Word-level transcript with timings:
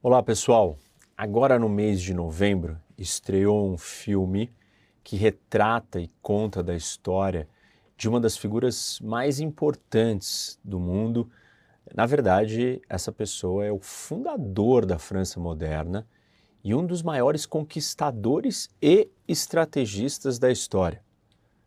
Olá 0.00 0.22
pessoal, 0.22 0.78
agora 1.16 1.58
no 1.58 1.68
mês 1.68 2.00
de 2.00 2.14
novembro 2.14 2.80
estreou 2.96 3.68
um 3.68 3.76
filme 3.76 4.54
que 5.02 5.16
retrata 5.16 6.00
e 6.00 6.08
conta 6.22 6.62
da 6.62 6.72
história 6.76 7.48
de 7.96 8.08
uma 8.08 8.20
das 8.20 8.36
figuras 8.36 9.00
mais 9.00 9.40
importantes 9.40 10.56
do 10.62 10.78
mundo. 10.78 11.28
Na 11.92 12.06
verdade, 12.06 12.80
essa 12.88 13.10
pessoa 13.10 13.64
é 13.64 13.72
o 13.72 13.80
fundador 13.80 14.86
da 14.86 15.00
França 15.00 15.40
moderna 15.40 16.06
e 16.62 16.76
um 16.76 16.86
dos 16.86 17.02
maiores 17.02 17.44
conquistadores 17.44 18.70
e 18.80 19.10
estrategistas 19.26 20.38
da 20.38 20.48
história. 20.48 21.02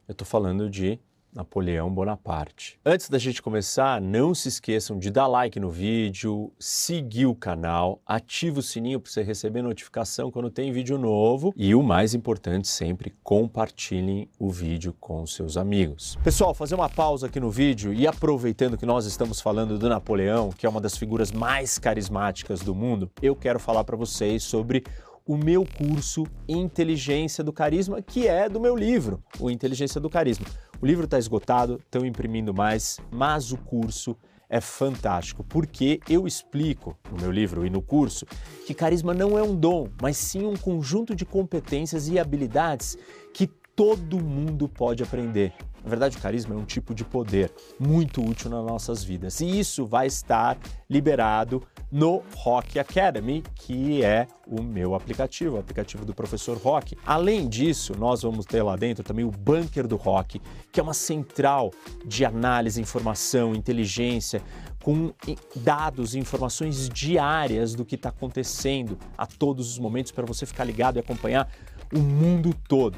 Eu 0.08 0.14
estou 0.14 0.26
falando 0.26 0.70
de 0.70 0.98
Napoleão 1.34 1.90
Bonaparte. 1.90 2.80
Antes 2.86 3.10
da 3.10 3.18
gente 3.18 3.42
começar, 3.42 4.02
não 4.02 4.36
se 4.36 4.50
esqueçam 4.50 5.00
de 5.00 5.10
dar 5.10 5.28
like 5.28 5.60
no 5.60 5.70
vídeo, 5.70 6.52
seguir 6.60 7.26
o 7.26 7.36
canal, 7.36 8.02
ativa 8.06 8.60
o 8.60 8.64
sininho 8.64 9.00
para 9.00 9.12
você 9.12 9.24
receber 9.24 9.62
notificação 9.62 10.30
quando 10.30 10.50
tem 10.50 10.72
vídeo 10.72 10.98
novo 10.98 11.54
e 11.56 11.74
o 11.74 11.82
mais 11.82 12.14
importante 12.14 12.68
sempre, 12.68 13.14
compartilhem 13.24 14.30
o 14.38 14.50
vídeo 14.50 14.94
com 15.00 15.26
seus 15.26 15.58
amigos. 15.58 16.18
Pessoal, 16.24 16.54
fazer 16.54 16.76
uma 16.76 16.90
pausa 16.90 17.28
aqui 17.28 17.40
no 17.40 17.50
vídeo 17.50 17.94
e 17.94 18.06
aproveitando 18.06 18.78
que 18.78 18.86
nós 18.86 19.06
estamos 19.06 19.40
falando 19.40 19.78
do 19.78 19.90
Napoleão, 19.90 20.50
que 20.50 20.66
é 20.66 20.70
uma 20.70 20.82
das 20.82 20.98
figuras 20.98 21.32
mais 21.32 21.78
carismáticas 21.78 22.62
do 22.62 22.76
mundo, 22.76 23.10
eu 23.22 23.36
quero 23.36 23.60
falar 23.60 23.84
para 23.84 23.96
vocês 23.96 24.44
sobre 24.44 24.84
o 25.26 25.38
meu 25.38 25.66
curso 25.66 26.26
Inteligência 26.48 27.44
do 27.44 27.54
Carisma, 27.54 28.02
que 28.02 28.28
é 28.28 28.50
do 28.50 28.60
meu 28.60 28.76
livro, 28.76 29.24
o 29.40 29.50
Inteligência 29.50 30.02
do 30.02 30.10
Carisma. 30.10 30.46
O 30.82 30.86
livro 30.86 31.06
está 31.06 31.20
esgotado, 31.20 31.80
estão 31.86 32.04
imprimindo 32.04 32.56
mais, 32.56 33.00
mas 33.12 33.52
o 33.52 33.58
curso 33.58 34.18
é 34.50 34.60
fantástico, 34.60 35.44
porque 35.44 36.00
eu 36.10 36.26
explico 36.26 36.98
no 37.12 37.22
meu 37.22 37.32
livro 37.32 37.64
e 37.64 37.70
no 37.70 37.84
curso 37.84 38.26
que 38.66 38.74
carisma 38.74 39.14
não 39.14 39.38
é 39.38 39.44
um 39.44 39.56
dom, 39.56 39.88
mas 40.02 40.18
sim 40.18 40.44
um 40.44 40.56
conjunto 40.56 41.14
de 41.16 41.24
competências 41.24 42.08
e 42.08 42.18
habilidades 42.18 42.98
que 43.32 43.46
todo 43.76 44.20
mundo 44.20 44.68
pode 44.68 45.04
aprender. 45.04 45.54
Na 45.84 45.90
verdade, 45.90 46.18
o 46.18 46.20
carisma 46.20 46.56
é 46.56 46.58
um 46.58 46.66
tipo 46.66 46.96
de 46.96 47.06
poder 47.06 47.52
muito 47.80 48.20
útil 48.28 48.50
nas 48.50 48.66
nossas 48.66 49.04
vidas. 49.04 49.40
E 49.40 49.60
isso 49.60 49.86
vai 49.86 50.08
estar 50.08 50.58
liberado 50.90 51.62
no 51.92 52.24
Rock 52.36 52.80
Academy, 52.80 53.44
que 53.54 54.04
é 54.04 54.28
o 54.48 54.62
meu 54.62 54.96
aplicativo, 54.96 55.58
o 55.58 55.60
aplicativo 55.60 56.06
do 56.06 56.14
professor 56.14 56.58
Rock. 56.58 56.98
Além 57.06 57.50
disso, 57.50 57.94
nós 57.98 58.22
vamos 58.22 58.46
ter 58.46 58.64
lá 58.64 58.76
dentro 58.76 59.04
também 59.04 59.26
o 59.26 59.32
Bunker 59.32 59.88
do 59.88 59.98
Rock, 59.98 60.42
que 60.72 60.80
é 60.80 60.84
uma 60.84 60.94
central 60.94 61.72
de 62.06 62.24
análise, 62.24 62.80
informação, 62.80 63.54
inteligência, 63.54 64.42
com 64.82 65.14
dados 65.58 66.16
e 66.16 66.20
informações 66.20 66.90
diárias 66.90 67.76
do 67.76 67.86
que 67.86 67.96
está 67.96 68.10
acontecendo 68.10 68.98
a 69.18 69.28
todos 69.28 69.70
os 69.70 69.78
momentos 69.78 70.12
para 70.12 70.26
você 70.26 70.46
ficar 70.46 70.64
ligado 70.64 70.98
e 70.98 71.00
acompanhar 71.00 71.52
o 71.94 72.00
mundo 72.00 72.56
todo. 72.68 72.98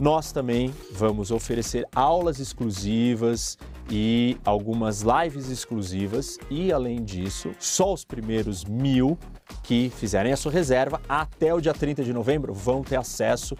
Nós 0.00 0.32
também 0.32 0.74
vamos 0.90 1.30
oferecer 1.30 1.86
aulas 1.94 2.40
exclusivas 2.40 3.56
e 3.90 4.36
algumas 4.44 5.02
lives 5.02 5.48
exclusivas 5.50 6.38
e, 6.50 6.72
além 6.72 7.04
disso, 7.04 7.52
só 7.58 7.92
os 7.92 8.04
primeiros 8.04 8.64
mil 8.64 9.18
que 9.62 9.90
fizerem 9.96 10.32
a 10.32 10.36
sua 10.36 10.52
reserva 10.52 11.00
até 11.08 11.52
o 11.52 11.60
dia 11.60 11.74
30 11.74 12.02
de 12.02 12.12
novembro 12.12 12.54
vão 12.54 12.82
ter 12.82 12.96
acesso 12.96 13.56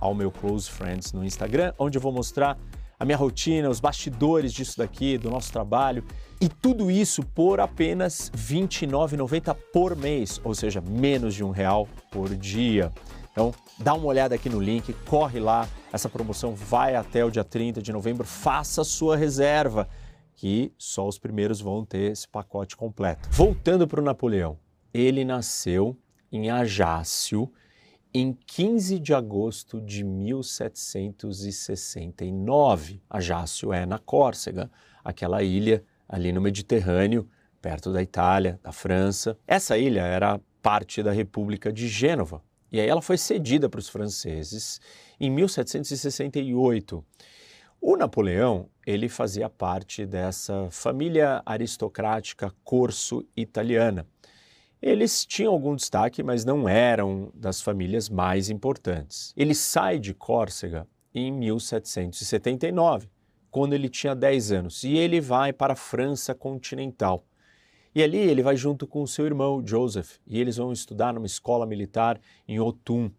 ao 0.00 0.14
meu 0.14 0.30
Close 0.30 0.70
Friends 0.70 1.12
no 1.12 1.24
Instagram, 1.24 1.72
onde 1.78 1.98
eu 1.98 2.02
vou 2.02 2.12
mostrar 2.12 2.58
a 2.98 3.04
minha 3.04 3.16
rotina, 3.16 3.68
os 3.68 3.78
bastidores 3.78 4.52
disso 4.52 4.78
daqui, 4.78 5.16
do 5.16 5.30
nosso 5.30 5.52
trabalho 5.52 6.04
e 6.40 6.48
tudo 6.48 6.90
isso 6.90 7.22
por 7.22 7.60
apenas 7.60 8.30
R$ 8.34 8.60
29,90 8.60 9.56
por 9.72 9.96
mês, 9.96 10.40
ou 10.42 10.54
seja, 10.54 10.80
menos 10.80 11.34
de 11.34 11.44
um 11.44 11.50
real 11.50 11.88
por 12.10 12.34
dia. 12.34 12.92
Então, 13.30 13.54
dá 13.78 13.94
uma 13.94 14.06
olhada 14.06 14.34
aqui 14.34 14.48
no 14.48 14.60
link, 14.60 14.92
corre 15.06 15.38
lá. 15.38 15.68
Essa 15.92 16.08
promoção 16.08 16.54
vai 16.54 16.94
até 16.94 17.22
o 17.24 17.30
dia 17.30 17.44
30 17.44 17.80
de 17.80 17.92
novembro. 17.92 18.26
Faça 18.26 18.82
sua 18.84 19.16
reserva, 19.16 19.88
que 20.34 20.70
só 20.76 21.08
os 21.08 21.18
primeiros 21.18 21.60
vão 21.60 21.84
ter 21.84 22.12
esse 22.12 22.28
pacote 22.28 22.76
completo. 22.76 23.28
Voltando 23.32 23.88
para 23.88 24.00
o 24.00 24.04
Napoleão, 24.04 24.58
ele 24.92 25.24
nasceu 25.24 25.96
em 26.30 26.50
Ajácio 26.50 27.50
em 28.12 28.36
15 28.46 28.98
de 28.98 29.14
agosto 29.14 29.80
de 29.80 30.04
1769. 30.04 33.00
Ajácio 33.08 33.72
é 33.72 33.86
na 33.86 33.98
Córcega, 33.98 34.70
aquela 35.02 35.42
ilha 35.42 35.82
ali 36.08 36.32
no 36.32 36.40
Mediterrâneo, 36.40 37.28
perto 37.60 37.92
da 37.92 38.02
Itália, 38.02 38.58
da 38.62 38.72
França. 38.72 39.38
Essa 39.46 39.78
ilha 39.78 40.02
era 40.02 40.40
parte 40.62 41.02
da 41.02 41.12
República 41.12 41.72
de 41.72 41.88
Gênova, 41.88 42.42
e 42.70 42.80
aí 42.80 42.88
ela 42.88 43.02
foi 43.02 43.16
cedida 43.16 43.68
para 43.68 43.78
os 43.78 43.88
franceses 43.88 44.80
em 45.18 45.30
1768. 45.30 47.04
O 47.80 47.96
Napoleão, 47.96 48.68
ele 48.86 49.08
fazia 49.08 49.48
parte 49.48 50.04
dessa 50.04 50.68
família 50.70 51.42
aristocrática 51.46 52.52
corso-italiana. 52.64 54.06
Eles 54.80 55.24
tinham 55.24 55.52
algum 55.52 55.74
destaque, 55.74 56.22
mas 56.22 56.44
não 56.44 56.68
eram 56.68 57.30
das 57.34 57.60
famílias 57.60 58.08
mais 58.08 58.50
importantes. 58.50 59.32
Ele 59.36 59.54
sai 59.54 59.98
de 59.98 60.14
Córcega 60.14 60.86
em 61.14 61.32
1779, 61.32 63.08
quando 63.50 63.72
ele 63.72 63.88
tinha 63.88 64.14
10 64.14 64.52
anos, 64.52 64.84
e 64.84 64.96
ele 64.96 65.20
vai 65.20 65.52
para 65.52 65.72
a 65.72 65.76
França 65.76 66.34
continental. 66.34 67.24
E 67.98 68.02
ali 68.04 68.18
ele 68.18 68.44
vai 68.44 68.56
junto 68.56 68.86
com 68.86 69.04
seu 69.08 69.26
irmão 69.26 69.60
Joseph 69.66 70.18
e 70.24 70.40
eles 70.40 70.56
vão 70.56 70.72
estudar 70.72 71.12
numa 71.12 71.26
escola 71.26 71.66
militar 71.66 72.20
em 72.46 72.56
Autun. 72.56 73.10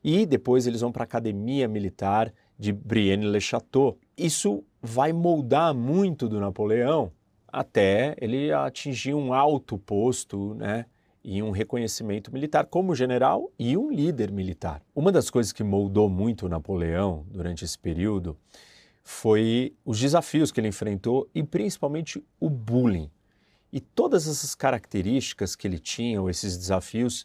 E 0.00 0.24
depois 0.24 0.64
eles 0.64 0.80
vão 0.80 0.92
para 0.92 1.02
a 1.02 1.10
academia 1.10 1.66
militar 1.66 2.32
de 2.56 2.72
Brienne-le-Château. 2.72 3.98
Isso 4.16 4.62
vai 4.80 5.12
moldar 5.12 5.74
muito 5.74 6.28
do 6.28 6.38
Napoleão 6.38 7.10
até 7.48 8.14
ele 8.20 8.52
atingir 8.52 9.12
um 9.12 9.34
alto 9.34 9.76
posto, 9.76 10.54
né? 10.54 10.86
e 11.24 11.42
um 11.42 11.50
reconhecimento 11.50 12.32
militar 12.32 12.66
como 12.66 12.94
general 12.94 13.50
e 13.58 13.76
um 13.76 13.90
líder 13.90 14.30
militar. 14.30 14.80
Uma 14.94 15.10
das 15.10 15.30
coisas 15.30 15.52
que 15.52 15.64
moldou 15.64 16.08
muito 16.08 16.48
Napoleão 16.48 17.26
durante 17.28 17.64
esse 17.64 17.76
período 17.76 18.36
foi 19.02 19.74
os 19.84 19.98
desafios 19.98 20.52
que 20.52 20.60
ele 20.60 20.68
enfrentou 20.68 21.28
e 21.34 21.42
principalmente 21.42 22.22
o 22.38 22.48
bullying. 22.48 23.10
E 23.72 23.80
todas 23.80 24.28
essas 24.28 24.54
características 24.54 25.56
que 25.56 25.66
ele 25.66 25.78
tinha, 25.78 26.20
ou 26.20 26.28
esses 26.28 26.56
desafios, 26.58 27.24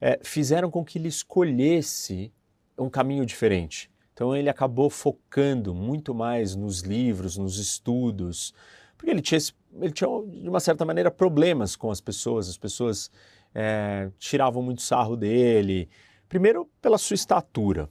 é, 0.00 0.20
fizeram 0.22 0.70
com 0.70 0.84
que 0.84 0.98
ele 0.98 1.08
escolhesse 1.08 2.32
um 2.78 2.88
caminho 2.88 3.26
diferente. 3.26 3.90
Então 4.12 4.36
ele 4.36 4.48
acabou 4.48 4.88
focando 4.88 5.74
muito 5.74 6.14
mais 6.14 6.54
nos 6.54 6.80
livros, 6.80 7.36
nos 7.36 7.58
estudos, 7.58 8.54
porque 9.00 9.10
ele 9.10 9.22
tinha, 9.22 9.40
ele 9.80 9.92
tinha 9.92 10.08
de 10.26 10.46
uma 10.46 10.60
certa 10.60 10.84
maneira, 10.84 11.10
problemas 11.10 11.74
com 11.74 11.90
as 11.90 12.02
pessoas. 12.02 12.50
As 12.50 12.58
pessoas 12.58 13.10
é, 13.54 14.10
tiravam 14.18 14.62
muito 14.62 14.82
sarro 14.82 15.16
dele. 15.16 15.88
Primeiro, 16.28 16.70
pela 16.82 16.98
sua 16.98 17.14
estatura. 17.14 17.88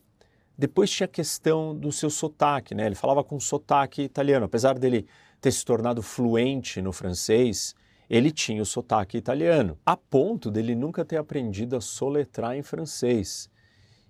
Depois 0.55 0.91
tinha 0.91 1.05
a 1.05 1.09
questão 1.09 1.75
do 1.75 1.91
seu 1.91 2.11
sotaque, 2.11 2.75
né? 2.75 2.85
Ele 2.85 2.93
falava 2.93 3.23
com 3.23 3.39
sotaque 3.39 4.03
italiano. 4.03 4.45
Apesar 4.45 4.77
dele 4.77 5.07
ter 5.41 5.51
se 5.51 5.65
tornado 5.65 6.03
fluente 6.03 6.79
no 6.79 6.93
francês, 6.93 7.73
ele 8.09 8.31
tinha 8.31 8.61
o 8.61 8.65
sotaque 8.65 9.17
italiano, 9.17 9.77
a 9.85 9.95
ponto 9.95 10.49
dele 10.49 10.73
nunca 10.73 11.05
ter 11.05 11.17
aprendido 11.17 11.75
a 11.75 11.81
soletrar 11.81 12.55
em 12.55 12.63
francês. 12.63 13.49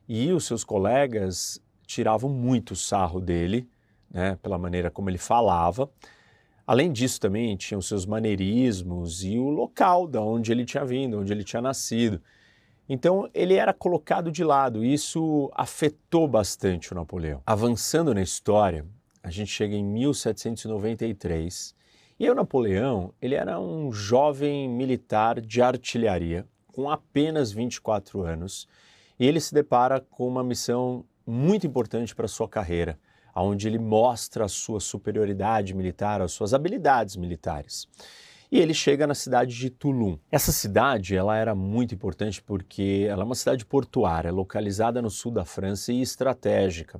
E 0.07 0.31
os 0.31 0.45
seus 0.45 0.63
colegas 0.63 1.61
tiravam 1.85 2.29
muito 2.29 2.75
sarro 2.75 3.19
dele, 3.19 3.67
né, 4.09 4.37
pela 4.41 4.57
maneira 4.57 4.89
como 4.89 5.09
ele 5.09 5.17
falava. 5.17 5.89
Além 6.65 6.91
disso, 6.91 7.19
também 7.19 7.57
tinha 7.57 7.77
os 7.77 7.87
seus 7.87 8.05
maneirismos 8.05 9.23
e 9.23 9.37
o 9.37 9.49
local 9.49 10.07
da 10.07 10.21
onde 10.21 10.51
ele 10.51 10.63
tinha 10.63 10.85
vindo, 10.85 11.19
onde 11.19 11.33
ele 11.33 11.43
tinha 11.43 11.61
nascido. 11.61 12.21
Então, 12.87 13.29
ele 13.33 13.55
era 13.55 13.73
colocado 13.73 14.31
de 14.31 14.43
lado. 14.43 14.83
E 14.83 14.93
isso 14.93 15.51
afetou 15.53 16.27
bastante 16.27 16.91
o 16.91 16.95
Napoleão. 16.95 17.41
Avançando 17.45 18.13
na 18.13 18.21
história, 18.21 18.85
a 19.21 19.29
gente 19.29 19.51
chega 19.51 19.75
em 19.75 19.83
1793 19.83 21.75
e 22.19 22.29
o 22.29 22.35
Napoleão, 22.35 23.13
ele 23.21 23.35
era 23.35 23.57
um 23.59 23.93
jovem 23.93 24.67
militar 24.67 25.39
de 25.39 25.61
artilharia 25.61 26.45
com 26.67 26.89
apenas 26.89 27.49
24 27.49 28.21
anos 28.23 28.67
e 29.17 29.25
ele 29.25 29.39
se 29.39 29.53
depara 29.53 30.01
com 30.01 30.27
uma 30.27 30.43
missão 30.43 31.05
muito 31.25 31.65
importante 31.65 32.13
para 32.13 32.27
sua 32.27 32.49
carreira, 32.49 32.99
onde 33.33 33.67
ele 33.67 33.79
mostra 33.79 34.43
a 34.43 34.49
sua 34.49 34.81
superioridade 34.81 35.73
militar, 35.73 36.21
as 36.21 36.33
suas 36.33 36.53
habilidades 36.53 37.15
militares. 37.15 37.87
e 38.51 38.57
ele 38.59 38.73
chega 38.73 39.05
na 39.05 39.13
cidade 39.13 39.55
de 39.55 39.69
Toulon. 39.69 40.17
Essa 40.31 40.51
cidade 40.51 41.15
ela 41.15 41.37
era 41.37 41.53
muito 41.53 41.93
importante 41.93 42.41
porque 42.41 43.05
ela 43.07 43.21
é 43.21 43.25
uma 43.25 43.35
cidade 43.35 43.63
portuária, 43.63 44.31
localizada 44.31 45.01
no 45.01 45.09
sul 45.09 45.31
da 45.31 45.45
França 45.45 45.93
e 45.93 46.01
estratégica. 46.01 46.99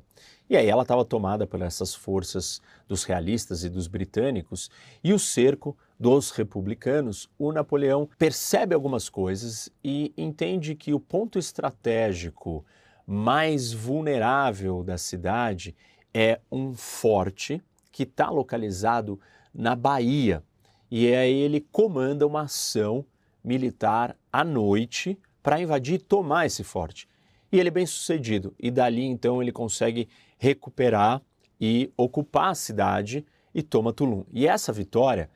E 0.50 0.58
aí 0.58 0.68
ela 0.68 0.82
estava 0.82 1.06
tomada 1.06 1.46
por 1.46 1.62
essas 1.62 1.94
forças 1.94 2.60
dos 2.88 3.04
realistas 3.04 3.64
e 3.64 3.70
dos 3.70 3.88
britânicos 3.88 4.72
e 5.04 5.14
o 5.14 5.20
cerco 5.20 5.78
dos 6.00 6.32
republicanos, 6.32 7.30
o 7.38 7.52
Napoleão 7.52 8.10
percebe 8.18 8.74
algumas 8.74 9.10
coisas 9.10 9.70
e 9.84 10.12
entende 10.18 10.74
que 10.74 10.94
o 10.94 11.00
ponto 11.00 11.38
estratégico 11.38 12.66
mais 13.06 13.74
vulnerável 13.74 14.84
da 14.84 14.98
cidade 14.98 15.76
é 16.14 16.40
um 16.52 16.74
forte 16.74 17.62
que 17.92 18.04
está 18.04 18.30
localizado 18.30 19.20
na 19.54 19.76
Bahia. 19.76 20.44
E 20.90 21.14
aí 21.14 21.42
ele 21.42 21.60
comanda 21.72 22.26
uma 22.26 22.44
ação 22.44 23.06
militar 23.44 24.16
à 24.32 24.44
noite 24.44 25.20
para 25.44 25.62
invadir 25.62 25.96
e 25.96 26.04
tomar 26.04 26.46
esse 26.46 26.64
forte. 26.64 27.08
E 27.52 27.60
ele 27.60 27.70
é 27.70 27.72
bem 27.72 27.86
sucedido. 27.86 28.54
E 28.60 28.70
dali 28.70 29.04
então 29.04 29.42
ele 29.42 29.52
consegue 29.52 30.08
recuperar 30.38 31.22
e 31.60 31.92
ocupar 31.98 32.52
a 32.52 32.56
cidade 32.56 33.26
e 33.54 33.62
toma 33.62 33.92
Tulum. 33.92 34.24
E 34.32 34.48
essa 34.48 34.72
vitória 34.72 35.30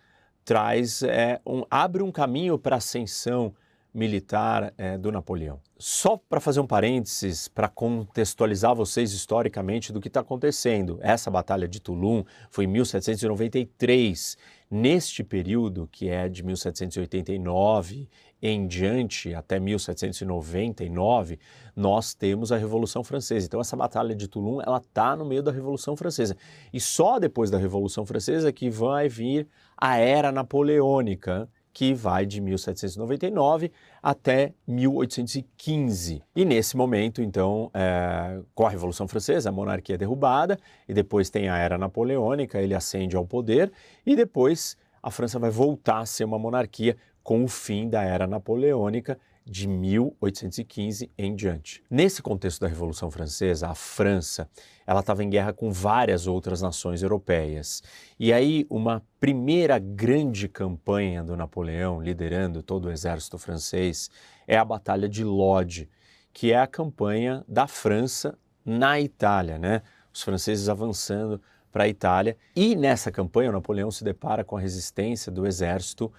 traz 0.45 1.03
é, 1.03 1.41
um, 1.45 1.63
abre 1.69 2.03
um 2.03 2.11
caminho 2.11 2.57
para 2.57 2.75
a 2.75 2.77
ascensão 2.77 3.53
militar 3.93 4.73
é, 4.77 4.97
do 4.97 5.11
Napoleão. 5.11 5.59
Só 5.77 6.17
para 6.17 6.39
fazer 6.39 6.59
um 6.59 6.67
parênteses, 6.67 7.47
para 7.47 7.67
contextualizar 7.67 8.73
vocês 8.73 9.11
historicamente 9.13 9.93
do 9.93 10.01
que 10.01 10.07
está 10.07 10.21
acontecendo. 10.21 10.97
Essa 11.01 11.29
batalha 11.29 11.67
de 11.67 11.79
Tulum 11.79 12.23
foi 12.49 12.65
em 12.65 12.67
1793. 12.67 14.37
Neste 14.71 15.23
período, 15.23 15.87
que 15.91 16.09
é 16.09 16.27
de 16.27 16.41
1789 16.43 18.09
em 18.41 18.67
diante, 18.67 19.33
até 19.33 19.57
1799, 19.59 21.39
nós 21.75 22.13
temos 22.13 22.51
a 22.51 22.57
Revolução 22.57 23.03
Francesa. 23.03 23.45
Então, 23.45 23.61
essa 23.61 23.77
batalha 23.77 24.13
de 24.13 24.27
Toulon, 24.27 24.61
ela 24.61 24.79
está 24.79 25.15
no 25.15 25.23
meio 25.23 25.41
da 25.41 25.51
Revolução 25.51 25.95
Francesa. 25.95 26.35
E 26.73 26.79
só 26.79 27.19
depois 27.19 27.49
da 27.49 27.57
Revolução 27.57 28.05
Francesa 28.05 28.51
que 28.51 28.69
vai 28.69 29.07
vir 29.07 29.47
a 29.77 29.97
Era 29.97 30.29
Napoleônica, 30.29 31.47
que 31.73 31.93
vai 31.93 32.25
de 32.25 32.39
1799 32.39 33.71
até 34.01 34.53
1815. 34.67 36.21
E 36.35 36.45
nesse 36.45 36.77
momento, 36.77 37.21
então, 37.21 37.71
é, 37.73 38.39
com 38.53 38.65
a 38.65 38.69
Revolução 38.69 39.07
Francesa, 39.07 39.49
a 39.49 39.51
monarquia 39.51 39.95
é 39.95 39.97
derrubada, 39.97 40.59
e 40.87 40.93
depois 40.93 41.29
tem 41.29 41.49
a 41.49 41.57
Era 41.57 41.77
Napoleônica, 41.77 42.61
ele 42.61 42.75
ascende 42.75 43.15
ao 43.15 43.25
poder, 43.25 43.71
e 44.05 44.15
depois 44.15 44.77
a 45.01 45.09
França 45.09 45.39
vai 45.39 45.49
voltar 45.49 45.99
a 45.99 46.05
ser 46.05 46.23
uma 46.23 46.37
monarquia 46.37 46.95
com 47.23 47.43
o 47.43 47.47
fim 47.47 47.89
da 47.89 48.03
Era 48.03 48.27
Napoleônica 48.27 49.17
de 49.45 49.67
1815 49.67 51.11
em 51.17 51.35
diante. 51.35 51.83
Nesse 51.89 52.21
contexto 52.21 52.61
da 52.61 52.67
Revolução 52.67 53.11
Francesa, 53.11 53.67
a 53.67 53.75
França 53.75 54.49
ela 54.85 54.99
estava 54.99 55.23
em 55.23 55.29
guerra 55.29 55.53
com 55.53 55.71
várias 55.71 56.27
outras 56.27 56.61
nações 56.61 57.03
europeias. 57.03 57.81
E 58.19 58.31
aí 58.31 58.65
uma 58.69 59.01
primeira 59.19 59.79
grande 59.79 60.47
campanha 60.47 61.23
do 61.23 61.35
Napoleão, 61.35 62.01
liderando 62.01 62.61
todo 62.61 62.85
o 62.85 62.91
exército 62.91 63.37
francês, 63.37 64.09
é 64.47 64.57
a 64.57 64.65
Batalha 64.65 65.07
de 65.07 65.23
Lodi, 65.23 65.89
que 66.31 66.51
é 66.51 66.59
a 66.59 66.67
campanha 66.67 67.43
da 67.47 67.67
França 67.67 68.37
na 68.65 68.99
Itália, 68.99 69.57
né? 69.57 69.81
Os 70.13 70.21
franceses 70.21 70.69
avançando 70.69 71.41
para 71.71 71.85
a 71.85 71.87
Itália. 71.87 72.37
E 72.55 72.75
nessa 72.75 73.11
campanha, 73.11 73.49
o 73.49 73.53
Napoleão 73.53 73.89
se 73.89 74.03
depara 74.03 74.43
com 74.43 74.55
a 74.55 74.59
resistência 74.59 75.31
do 75.31 75.45
exército 75.45 76.13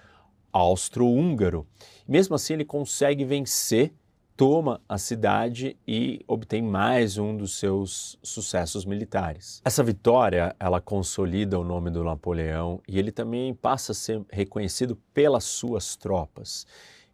austro-húngaro. 0.55 1.67
Mesmo 2.07 2.33
assim, 2.33 2.53
ele 2.53 2.63
consegue 2.63 3.25
vencer, 3.25 3.93
toma 4.37 4.79
a 4.87 4.97
cidade 4.97 5.75
e 5.85 6.23
obtém 6.25 6.61
mais 6.61 7.17
um 7.17 7.35
dos 7.35 7.59
seus 7.59 8.17
sucessos 8.23 8.85
militares. 8.85 9.61
Essa 9.65 9.83
vitória, 9.83 10.55
ela 10.57 10.79
consolida 10.79 11.59
o 11.59 11.63
nome 11.63 11.91
do 11.91 12.05
Napoleão 12.05 12.81
e 12.87 12.97
ele 12.97 13.11
também 13.11 13.53
passa 13.53 13.91
a 13.91 13.95
ser 13.95 14.23
reconhecido 14.31 14.95
pelas 15.13 15.43
suas 15.43 15.97
tropas. 15.97 16.65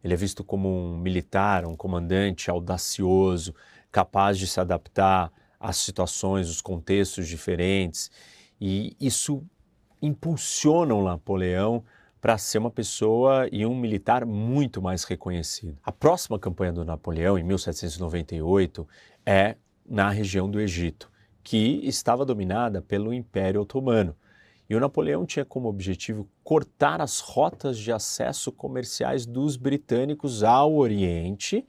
Ele 0.04 0.14
é 0.14 0.16
visto 0.16 0.44
como 0.44 0.68
um 0.68 0.96
militar, 0.96 1.66
um 1.66 1.74
comandante 1.74 2.48
audacioso, 2.48 3.52
capaz 3.90 4.38
de 4.38 4.46
se 4.46 4.60
adaptar 4.60 5.32
às 5.58 5.78
situações, 5.78 6.48
os 6.48 6.60
contextos 6.60 7.26
diferentes, 7.26 8.08
e 8.60 8.96
isso 9.00 9.42
impulsiona 10.00 10.94
o 10.94 11.04
Napoleão 11.04 11.84
para 12.22 12.38
ser 12.38 12.58
uma 12.58 12.70
pessoa 12.70 13.48
e 13.50 13.66
um 13.66 13.74
militar 13.74 14.24
muito 14.24 14.80
mais 14.80 15.02
reconhecido. 15.02 15.76
A 15.82 15.90
próxima 15.90 16.38
campanha 16.38 16.72
do 16.72 16.84
Napoleão, 16.84 17.36
em 17.36 17.42
1798, 17.42 18.86
é 19.26 19.56
na 19.84 20.08
região 20.08 20.48
do 20.48 20.60
Egito, 20.60 21.10
que 21.42 21.80
estava 21.82 22.24
dominada 22.24 22.80
pelo 22.80 23.12
Império 23.12 23.60
Otomano. 23.60 24.14
E 24.70 24.76
o 24.76 24.78
Napoleão 24.78 25.26
tinha 25.26 25.44
como 25.44 25.68
objetivo 25.68 26.28
cortar 26.44 27.00
as 27.00 27.18
rotas 27.18 27.76
de 27.76 27.90
acesso 27.90 28.52
comerciais 28.52 29.26
dos 29.26 29.56
britânicos 29.56 30.44
ao 30.44 30.76
Oriente 30.76 31.66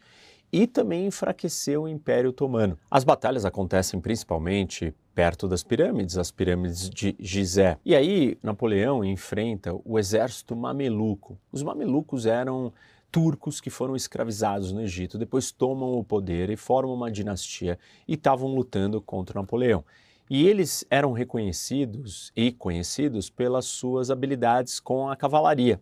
e 0.51 0.67
também 0.67 1.07
enfraquecer 1.07 1.81
o 1.81 1.87
Império 1.87 2.29
Otomano. 2.29 2.77
As 2.91 3.03
batalhas 3.03 3.43
acontecem 3.43 3.99
principalmente 3.99 4.93
perto 5.13 5.47
das 5.47 5.63
pirâmides, 5.63 6.17
as 6.17 6.31
pirâmides 6.31 6.89
de 6.89 7.15
Gizé. 7.19 7.77
E 7.85 7.95
aí 7.95 8.37
Napoleão 8.41 9.03
enfrenta 9.03 9.73
o 9.85 9.99
exército 9.99 10.55
mameluco. 10.55 11.37
Os 11.51 11.61
mamelucos 11.61 12.25
eram 12.25 12.73
turcos 13.11 13.61
que 13.61 13.69
foram 13.69 13.95
escravizados 13.95 14.71
no 14.71 14.81
Egito, 14.81 15.19
depois 15.19 15.51
tomam 15.51 15.93
o 15.93 16.03
poder 16.03 16.49
e 16.49 16.57
formam 16.57 16.95
uma 16.95 17.11
dinastia 17.11 17.77
e 18.07 18.15
estavam 18.15 18.55
lutando 18.55 18.99
contra 18.99 19.39
Napoleão. 19.39 19.85
E 20.29 20.47
eles 20.47 20.83
eram 20.89 21.11
reconhecidos 21.11 22.31
e 22.35 22.51
conhecidos 22.51 23.29
pelas 23.29 23.65
suas 23.65 24.09
habilidades 24.09 24.79
com 24.79 25.07
a 25.07 25.15
cavalaria. 25.15 25.79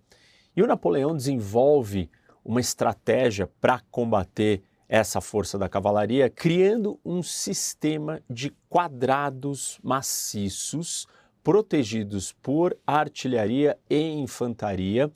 E 0.54 0.62
o 0.62 0.68
Napoleão 0.68 1.16
desenvolve 1.16 2.10
uma 2.44 2.60
estratégia 2.60 3.48
para 3.62 3.80
combater 3.90 4.62
essa 4.92 5.22
força 5.22 5.58
da 5.58 5.70
cavalaria, 5.70 6.30
criando 6.30 7.00
um 7.06 7.24
sistema 7.24 8.22
de 8.30 8.54
quadrados 8.68 9.80
maciços 9.82 11.08
protegidos 11.42 12.34
por 12.34 12.78
artilharia 12.86 13.80
e 13.90 13.98
infantaria 14.02 15.10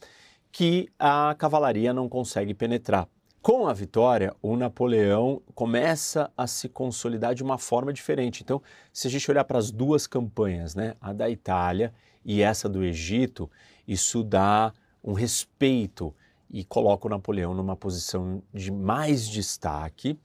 que 0.50 0.88
a 0.98 1.36
cavalaria 1.38 1.94
não 1.94 2.08
consegue 2.08 2.54
penetrar. 2.54 3.06
Com 3.42 3.68
a 3.68 3.74
vitória, 3.74 4.34
o 4.42 4.56
Napoleão 4.56 5.42
começa 5.54 6.32
a 6.38 6.48
se 6.48 6.70
consolidar 6.70 7.36
de 7.36 7.44
uma 7.44 7.58
forma 7.58 7.92
diferente. 7.92 8.44
Então, 8.44 8.62
se 8.94 9.10
a 9.10 9.12
gente 9.12 9.30
olhar 9.30 9.44
para 9.44 9.60
as 9.60 9.72
duas 9.72 10.08
campanhas, 10.08 10.74
né, 10.74 10.96
a 11.02 11.12
da 11.12 11.30
Itália 11.30 11.94
e 12.24 12.42
essa 12.42 12.70
do 12.70 12.82
Egito, 12.82 13.52
isso 13.86 14.24
dá 14.24 14.74
um 15.04 15.12
respeito 15.12 16.16
e 16.50 16.64
coloca 16.64 17.08
o 17.08 17.10
Napoleão 17.10 17.54
numa 17.54 17.76
posição 17.76 18.42
de 18.54 18.72
mais 18.72 19.28
destaque 19.28 20.18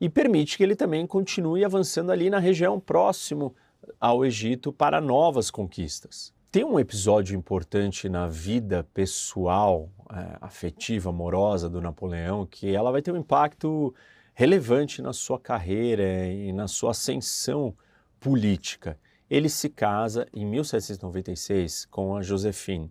e 0.00 0.08
permite 0.08 0.56
que 0.56 0.62
ele 0.62 0.76
também 0.76 1.06
continue 1.06 1.64
avançando 1.64 2.12
ali 2.12 2.28
na 2.30 2.38
região 2.38 2.78
próximo 2.78 3.54
ao 4.00 4.24
Egito 4.24 4.72
para 4.72 5.00
novas 5.00 5.50
conquistas. 5.50 6.34
Tem 6.50 6.64
um 6.64 6.78
episódio 6.78 7.36
importante 7.36 8.08
na 8.08 8.26
vida 8.26 8.86
pessoal, 8.94 9.90
é, 10.10 10.38
afetiva, 10.40 11.10
amorosa 11.10 11.68
do 11.68 11.80
Napoleão, 11.80 12.46
que 12.46 12.74
ela 12.74 12.90
vai 12.90 13.02
ter 13.02 13.12
um 13.12 13.16
impacto 13.16 13.94
relevante 14.32 15.02
na 15.02 15.12
sua 15.12 15.38
carreira 15.38 16.26
e 16.26 16.52
na 16.52 16.68
sua 16.68 16.92
ascensão 16.92 17.74
política. 18.20 18.98
Ele 19.28 19.48
se 19.48 19.68
casa 19.68 20.26
em 20.32 20.46
1796 20.46 21.86
com 21.86 22.16
a 22.16 22.22
Josephine 22.22 22.90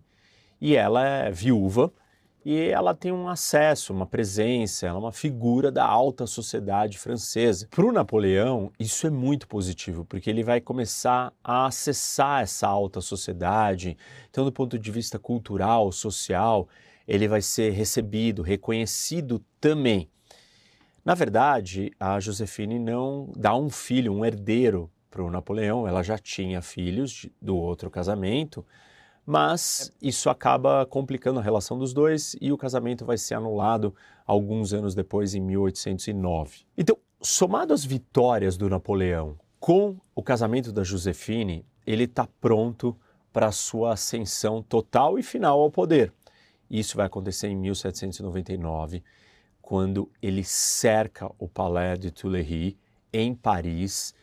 e 0.60 0.76
ela 0.76 1.06
é 1.06 1.32
viúva 1.32 1.92
e 2.46 2.70
ela 2.70 2.94
tem 2.94 3.12
um 3.12 3.28
acesso, 3.28 3.92
uma 3.92 4.06
presença, 4.06 4.86
ela 4.86 5.00
é 5.00 5.02
uma 5.02 5.12
figura 5.12 5.72
da 5.72 5.84
alta 5.84 6.28
sociedade 6.28 7.00
francesa. 7.00 7.68
Para 7.72 7.88
o 7.88 7.92
Napoleão, 7.92 8.72
isso 8.80 9.08
é 9.08 9.10
muito 9.10 9.48
positivo, 9.48 10.06
porque 10.06 10.30
ele 10.30 10.44
vai 10.44 10.62
começar 10.62 11.34
a 11.44 11.66
acessar 11.66 12.44
essa 12.44 12.68
alta 12.68 13.02
sociedade. 13.02 13.98
Então, 14.30 14.46
do 14.46 14.52
ponto 14.52 14.78
de 14.78 14.92
vista 14.92 15.18
cultural, 15.18 15.92
social, 15.92 16.70
ele 17.08 17.28
vai 17.28 17.42
ser 17.42 17.72
recebido, 17.72 18.44
reconhecido 18.44 19.44
também. 19.60 20.08
Na 21.04 21.16
verdade, 21.16 21.92
a 22.00 22.20
Josefine 22.20 22.78
não 22.78 23.34
dá 23.36 23.56
um 23.56 23.72
filho, 23.72 24.14
um 24.14 24.24
herdeiro 24.24 24.92
para 25.10 25.24
o 25.24 25.32
Napoleão, 25.32 25.88
ela 25.88 26.04
já 26.04 26.18
tinha 26.20 26.62
filhos 26.62 27.28
do 27.42 27.58
outro 27.58 27.90
casamento 27.90 28.64
mas 29.26 29.92
isso 30.02 30.30
acaba 30.30 30.86
complicando 30.86 31.40
a 31.40 31.44
relação 31.44 31.80
dos 31.80 31.94
dois 31.94 32.36
e 32.40 32.52
o 32.52 32.58
casamento 32.58 33.04
vai 33.04 33.18
ser 33.18 33.34
anulado 33.36 33.96
alguns 34.26 34.74
anos 34.74 34.94
depois, 34.94 35.34
em 35.34 35.42
1809. 35.42 36.66
Então, 36.78 36.98
somado 37.22 37.74
às 37.74 37.84
vitórias 37.84 38.56
do 38.56 38.70
Napoleão 38.70 39.38
com 39.60 39.98
o 40.14 40.22
casamento 40.22 40.72
da 40.72 40.84
Josefine, 40.84 41.66
ele 41.88 42.04
está 42.04 42.28
pronto 42.40 42.96
para 43.34 43.52
sua 43.52 43.94
ascensão 43.94 44.62
total 44.62 45.18
e 45.18 45.24
final 45.24 45.60
ao 45.60 45.72
poder. 45.72 46.14
Isso 46.70 46.96
vai 46.96 47.08
acontecer 47.08 47.48
em 47.48 47.56
1799, 47.56 49.04
quando 49.62 50.10
ele 50.22 50.44
cerca 50.44 51.32
o 51.40 51.48
Palais 51.48 52.00
de 52.00 52.12
Tuileries 52.12 52.76
em 53.12 53.34
Paris 53.34 54.14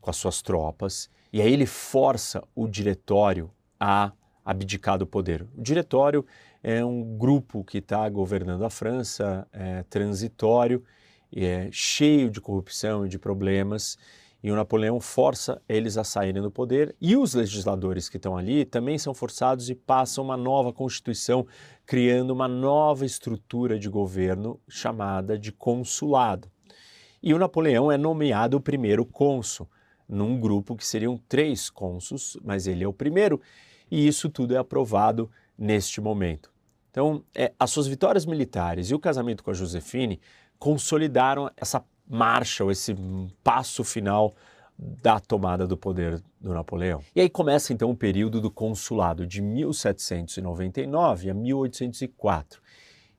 com 0.00 0.10
as 0.10 0.16
suas 0.16 0.42
tropas, 0.42 1.08
e 1.32 1.40
aí 1.40 1.52
ele 1.52 1.64
força 1.64 2.42
o 2.54 2.66
diretório 2.68 3.50
a 3.80 4.12
abdicar 4.44 4.98
do 4.98 5.06
poder. 5.06 5.46
O 5.56 5.62
diretório 5.62 6.24
é 6.62 6.84
um 6.84 7.16
grupo 7.16 7.64
que 7.64 7.78
está 7.78 8.08
governando 8.08 8.64
a 8.64 8.70
França, 8.70 9.46
é 9.52 9.82
transitório, 9.84 10.82
é 11.34 11.68
cheio 11.72 12.30
de 12.30 12.40
corrupção 12.40 13.06
e 13.06 13.08
de 13.08 13.18
problemas, 13.18 13.98
e 14.42 14.50
o 14.50 14.56
Napoleão 14.56 15.00
força 15.00 15.62
eles 15.68 15.96
a 15.96 16.02
saírem 16.02 16.42
do 16.42 16.50
poder, 16.50 16.96
e 17.00 17.16
os 17.16 17.34
legisladores 17.34 18.08
que 18.08 18.16
estão 18.16 18.36
ali 18.36 18.64
também 18.64 18.98
são 18.98 19.14
forçados 19.14 19.70
e 19.70 19.74
passam 19.74 20.24
uma 20.24 20.36
nova 20.36 20.72
constituição, 20.72 21.46
criando 21.86 22.30
uma 22.30 22.48
nova 22.48 23.06
estrutura 23.06 23.78
de 23.78 23.88
governo 23.88 24.60
chamada 24.68 25.38
de 25.38 25.52
consulado. 25.52 26.50
E 27.22 27.32
o 27.32 27.38
Napoleão 27.38 27.90
é 27.90 27.96
nomeado 27.96 28.56
o 28.56 28.60
primeiro 28.60 29.06
cônsul, 29.06 29.70
num 30.08 30.38
grupo 30.38 30.76
que 30.76 30.84
seriam 30.84 31.16
três 31.28 31.70
cônsuls, 31.70 32.36
mas 32.44 32.66
ele 32.66 32.82
é 32.82 32.88
o 32.88 32.92
primeiro, 32.92 33.40
e 33.92 34.08
isso 34.08 34.30
tudo 34.30 34.54
é 34.54 34.56
aprovado 34.56 35.30
neste 35.56 36.00
momento. 36.00 36.50
Então, 36.90 37.22
é, 37.34 37.52
as 37.60 37.70
suas 37.70 37.86
vitórias 37.86 38.24
militares 38.24 38.90
e 38.90 38.94
o 38.94 38.98
casamento 38.98 39.44
com 39.44 39.50
a 39.50 39.54
Josefine 39.54 40.18
consolidaram 40.58 41.50
essa 41.54 41.84
marcha, 42.08 42.64
ou 42.64 42.70
esse 42.70 42.96
passo 43.44 43.84
final 43.84 44.34
da 44.78 45.20
tomada 45.20 45.66
do 45.66 45.76
poder 45.76 46.22
do 46.40 46.54
Napoleão. 46.54 47.02
E 47.14 47.20
aí 47.20 47.28
começa 47.28 47.74
então 47.74 47.90
o 47.90 47.96
período 47.96 48.40
do 48.40 48.50
consulado 48.50 49.26
de 49.26 49.42
1799 49.42 51.28
a 51.28 51.34
1804. 51.34 52.62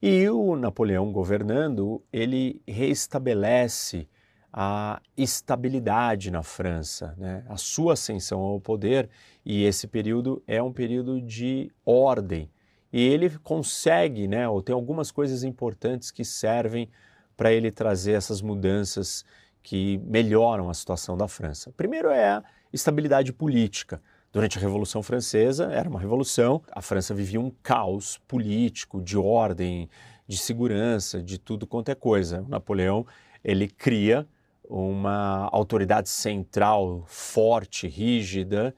E 0.02 0.28
o 0.28 0.56
Napoleão 0.56 1.12
governando, 1.12 2.04
ele 2.12 2.64
reestabelece 2.68 4.10
a 4.56 5.02
estabilidade 5.18 6.30
na 6.30 6.44
França, 6.44 7.16
né? 7.18 7.44
a 7.50 7.58
sua 7.58 7.94
ascensão 7.94 8.40
ao 8.40 8.60
poder, 8.60 9.10
e 9.44 9.64
esse 9.64 9.88
período 9.88 10.44
é 10.46 10.62
um 10.62 10.72
período 10.72 11.20
de 11.20 11.72
ordem. 11.84 12.52
E 12.92 13.02
ele 13.02 13.32
consegue, 13.40 14.28
né, 14.28 14.48
ou 14.48 14.62
tem 14.62 14.76
algumas 14.76 15.10
coisas 15.10 15.44
importantes 15.44 16.12
que 16.12 16.24
servem 16.24 16.88
para 17.36 17.52
ele 17.52 17.72
trazer 17.72 18.12
essas 18.12 18.40
mudanças 18.40 19.26
que 19.64 20.00
melhoram 20.06 20.70
a 20.70 20.74
situação 20.76 21.18
da 21.18 21.28
França. 21.28 21.74
Primeiro 21.76 22.10
é 22.10 22.30
a 22.30 22.44
estabilidade 22.72 23.34
política. 23.34 24.00
Durante 24.32 24.60
a 24.60 24.62
Revolução 24.62 25.02
Francesa, 25.02 25.72
era 25.72 25.90
uma 25.90 26.00
revolução, 26.00 26.62
a 26.72 26.82
França 26.82 27.14
vivia 27.16 27.40
um 27.40 27.52
caos 27.64 28.20
político, 28.28 29.02
de 29.02 29.18
ordem, 29.18 29.90
de 30.28 30.38
segurança, 30.38 31.22
de 31.22 31.40
tudo 31.40 31.66
quanto 31.66 31.90
é 31.90 31.96
coisa. 31.96 32.42
O 32.42 32.50
Napoleão, 32.50 33.06
ele 33.44 33.68
cria 33.68 34.28
uma 34.64 35.50
autoridade 35.52 36.10
central 36.10 37.04
forte, 37.08 37.88
rígida, 37.88 38.76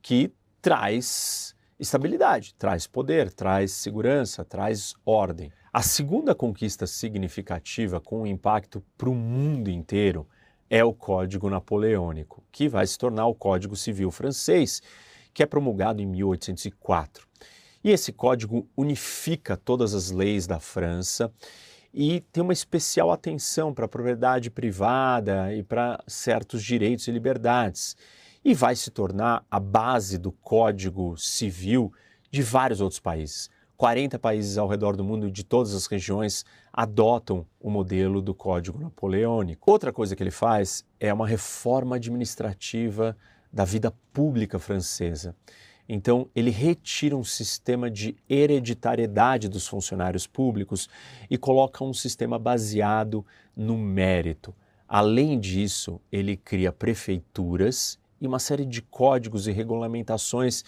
que 0.00 0.32
traz 0.62 1.54
estabilidade, 1.78 2.54
traz 2.54 2.86
poder, 2.86 3.32
traz 3.32 3.72
segurança, 3.72 4.44
traz 4.44 4.94
ordem. 5.04 5.52
A 5.72 5.82
segunda 5.82 6.34
conquista 6.34 6.86
significativa 6.86 8.00
com 8.00 8.26
impacto 8.26 8.82
para 8.96 9.10
o 9.10 9.14
mundo 9.14 9.68
inteiro 9.68 10.26
é 10.70 10.82
o 10.82 10.92
Código 10.92 11.50
Napoleônico, 11.50 12.42
que 12.50 12.68
vai 12.68 12.86
se 12.86 12.98
tornar 12.98 13.26
o 13.26 13.34
Código 13.34 13.76
Civil 13.76 14.10
francês, 14.10 14.80
que 15.32 15.42
é 15.42 15.46
promulgado 15.46 16.00
em 16.00 16.06
1804. 16.06 17.26
E 17.84 17.90
esse 17.90 18.12
código 18.12 18.68
unifica 18.76 19.56
todas 19.56 19.94
as 19.94 20.10
leis 20.10 20.46
da 20.46 20.58
França 20.58 21.32
e 21.98 22.20
tem 22.30 22.42
uma 22.42 22.52
especial 22.52 23.10
atenção 23.10 23.72
para 23.72 23.86
a 23.86 23.88
propriedade 23.88 24.50
privada 24.50 25.54
e 25.54 25.62
para 25.62 25.98
certos 26.06 26.62
direitos 26.62 27.08
e 27.08 27.10
liberdades. 27.10 27.96
E 28.44 28.52
vai 28.52 28.76
se 28.76 28.90
tornar 28.90 29.42
a 29.50 29.58
base 29.58 30.18
do 30.18 30.30
Código 30.30 31.16
Civil 31.16 31.90
de 32.30 32.42
vários 32.42 32.82
outros 32.82 33.00
países. 33.00 33.48
40 33.78 34.18
países 34.18 34.58
ao 34.58 34.68
redor 34.68 34.94
do 34.94 35.02
mundo, 35.02 35.30
de 35.30 35.42
todas 35.42 35.74
as 35.74 35.86
regiões, 35.86 36.44
adotam 36.70 37.46
o 37.58 37.70
modelo 37.70 38.20
do 38.20 38.34
Código 38.34 38.78
Napoleônico. 38.78 39.70
Outra 39.70 39.90
coisa 39.90 40.14
que 40.14 40.22
ele 40.22 40.30
faz 40.30 40.84
é 41.00 41.12
uma 41.12 41.26
reforma 41.26 41.96
administrativa 41.96 43.16
da 43.50 43.64
vida 43.64 43.90
pública 44.12 44.58
francesa. 44.58 45.34
Então, 45.88 46.28
ele 46.34 46.50
retira 46.50 47.16
um 47.16 47.22
sistema 47.22 47.90
de 47.90 48.16
hereditariedade 48.28 49.48
dos 49.48 49.66
funcionários 49.66 50.26
públicos 50.26 50.88
e 51.30 51.38
coloca 51.38 51.84
um 51.84 51.92
sistema 51.92 52.38
baseado 52.38 53.24
no 53.56 53.76
mérito. 53.78 54.54
Além 54.88 55.38
disso, 55.38 56.00
ele 56.10 56.36
cria 56.36 56.72
prefeituras 56.72 57.98
e 58.20 58.26
uma 58.26 58.38
série 58.38 58.64
de 58.64 58.82
códigos 58.82 59.46
e 59.46 59.52
regulamentações 59.52 60.64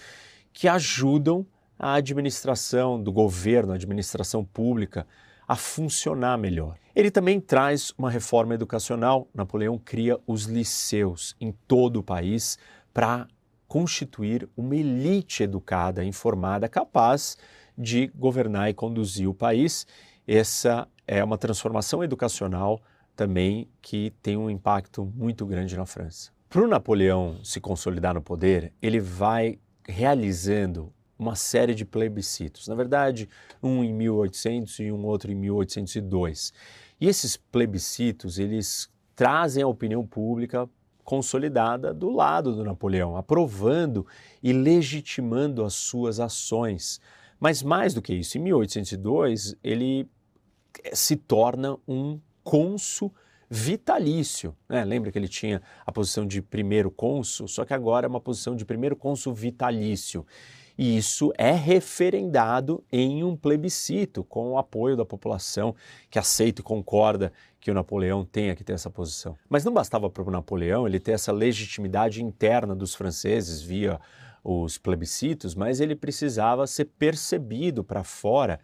que 0.52 0.68
ajudam 0.68 1.46
a 1.78 1.94
administração 1.94 3.00
do 3.00 3.12
governo, 3.12 3.72
a 3.72 3.76
administração 3.76 4.44
pública, 4.44 5.06
a 5.46 5.56
funcionar 5.56 6.36
melhor. 6.36 6.76
Ele 6.94 7.10
também 7.10 7.40
traz 7.40 7.92
uma 7.96 8.10
reforma 8.10 8.54
educacional. 8.54 9.28
Napoleão 9.32 9.78
cria 9.78 10.18
os 10.26 10.44
liceus 10.44 11.36
em 11.40 11.52
todo 11.66 12.00
o 12.00 12.02
país 12.02 12.58
para 12.92 13.28
constituir 13.68 14.48
uma 14.56 14.74
elite 14.74 15.42
educada, 15.42 16.02
informada, 16.02 16.68
capaz 16.68 17.36
de 17.76 18.08
governar 18.08 18.70
e 18.70 18.74
conduzir 18.74 19.28
o 19.28 19.34
país. 19.34 19.86
Essa 20.26 20.88
é 21.06 21.22
uma 21.22 21.38
transformação 21.38 22.02
educacional 22.02 22.80
também 23.14 23.68
que 23.80 24.12
tem 24.22 24.36
um 24.36 24.48
impacto 24.48 25.04
muito 25.14 25.46
grande 25.46 25.76
na 25.76 25.84
França. 25.84 26.32
Para 26.48 26.62
o 26.62 26.66
Napoleão 26.66 27.38
se 27.44 27.60
consolidar 27.60 28.14
no 28.14 28.22
poder, 28.22 28.72
ele 28.80 28.98
vai 28.98 29.58
realizando 29.86 30.92
uma 31.18 31.34
série 31.34 31.74
de 31.74 31.84
plebiscitos. 31.84 32.68
Na 32.68 32.74
verdade, 32.74 33.28
um 33.62 33.82
em 33.82 33.92
1800 33.92 34.78
e 34.78 34.92
um 34.92 35.04
outro 35.04 35.30
em 35.30 35.34
1802. 35.34 36.52
E 37.00 37.06
esses 37.06 37.36
plebiscitos, 37.36 38.38
eles 38.38 38.88
trazem 39.16 39.62
a 39.62 39.68
opinião 39.68 40.06
pública 40.06 40.68
consolidada 41.08 41.94
do 41.94 42.10
lado 42.10 42.54
do 42.54 42.62
Napoleão, 42.62 43.16
aprovando 43.16 44.06
e 44.42 44.52
legitimando 44.52 45.64
as 45.64 45.72
suas 45.72 46.20
ações. 46.20 47.00
Mas 47.40 47.62
mais 47.62 47.94
do 47.94 48.02
que 48.02 48.12
isso, 48.12 48.36
em 48.36 48.42
1802 48.42 49.56
ele 49.64 50.06
eh, 50.84 50.94
se 50.94 51.16
torna 51.16 51.78
um 51.88 52.20
cônsul 52.44 53.10
vitalício. 53.48 54.54
Né? 54.68 54.84
Lembra 54.84 55.10
que 55.10 55.18
ele 55.18 55.28
tinha 55.28 55.62
a 55.86 55.90
posição 55.90 56.26
de 56.26 56.42
primeiro 56.42 56.90
cônsul, 56.90 57.48
só 57.48 57.64
que 57.64 57.72
agora 57.72 58.06
é 58.06 58.10
uma 58.10 58.20
posição 58.20 58.54
de 58.54 58.66
primeiro 58.66 58.94
cônsul 58.94 59.32
vitalício. 59.32 60.26
E 60.78 60.96
isso 60.96 61.32
é 61.36 61.50
referendado 61.50 62.84
em 62.92 63.24
um 63.24 63.36
plebiscito, 63.36 64.22
com 64.22 64.52
o 64.52 64.58
apoio 64.58 64.96
da 64.96 65.04
população 65.04 65.74
que 66.08 66.20
aceita 66.20 66.60
e 66.60 66.64
concorda 66.64 67.32
que 67.60 67.68
o 67.68 67.74
Napoleão 67.74 68.24
tenha 68.24 68.54
que 68.54 68.62
ter 68.62 68.74
essa 68.74 68.88
posição. 68.88 69.36
Mas 69.48 69.64
não 69.64 69.72
bastava 69.72 70.08
para 70.08 70.22
o 70.22 70.30
Napoleão 70.30 70.86
ele 70.86 71.00
ter 71.00 71.12
essa 71.12 71.32
legitimidade 71.32 72.22
interna 72.22 72.76
dos 72.76 72.94
franceses 72.94 73.60
via 73.60 74.00
os 74.44 74.78
plebiscitos, 74.78 75.56
mas 75.56 75.80
ele 75.80 75.96
precisava 75.96 76.64
ser 76.64 76.84
percebido 76.84 77.82
para 77.82 78.04
fora 78.04 78.60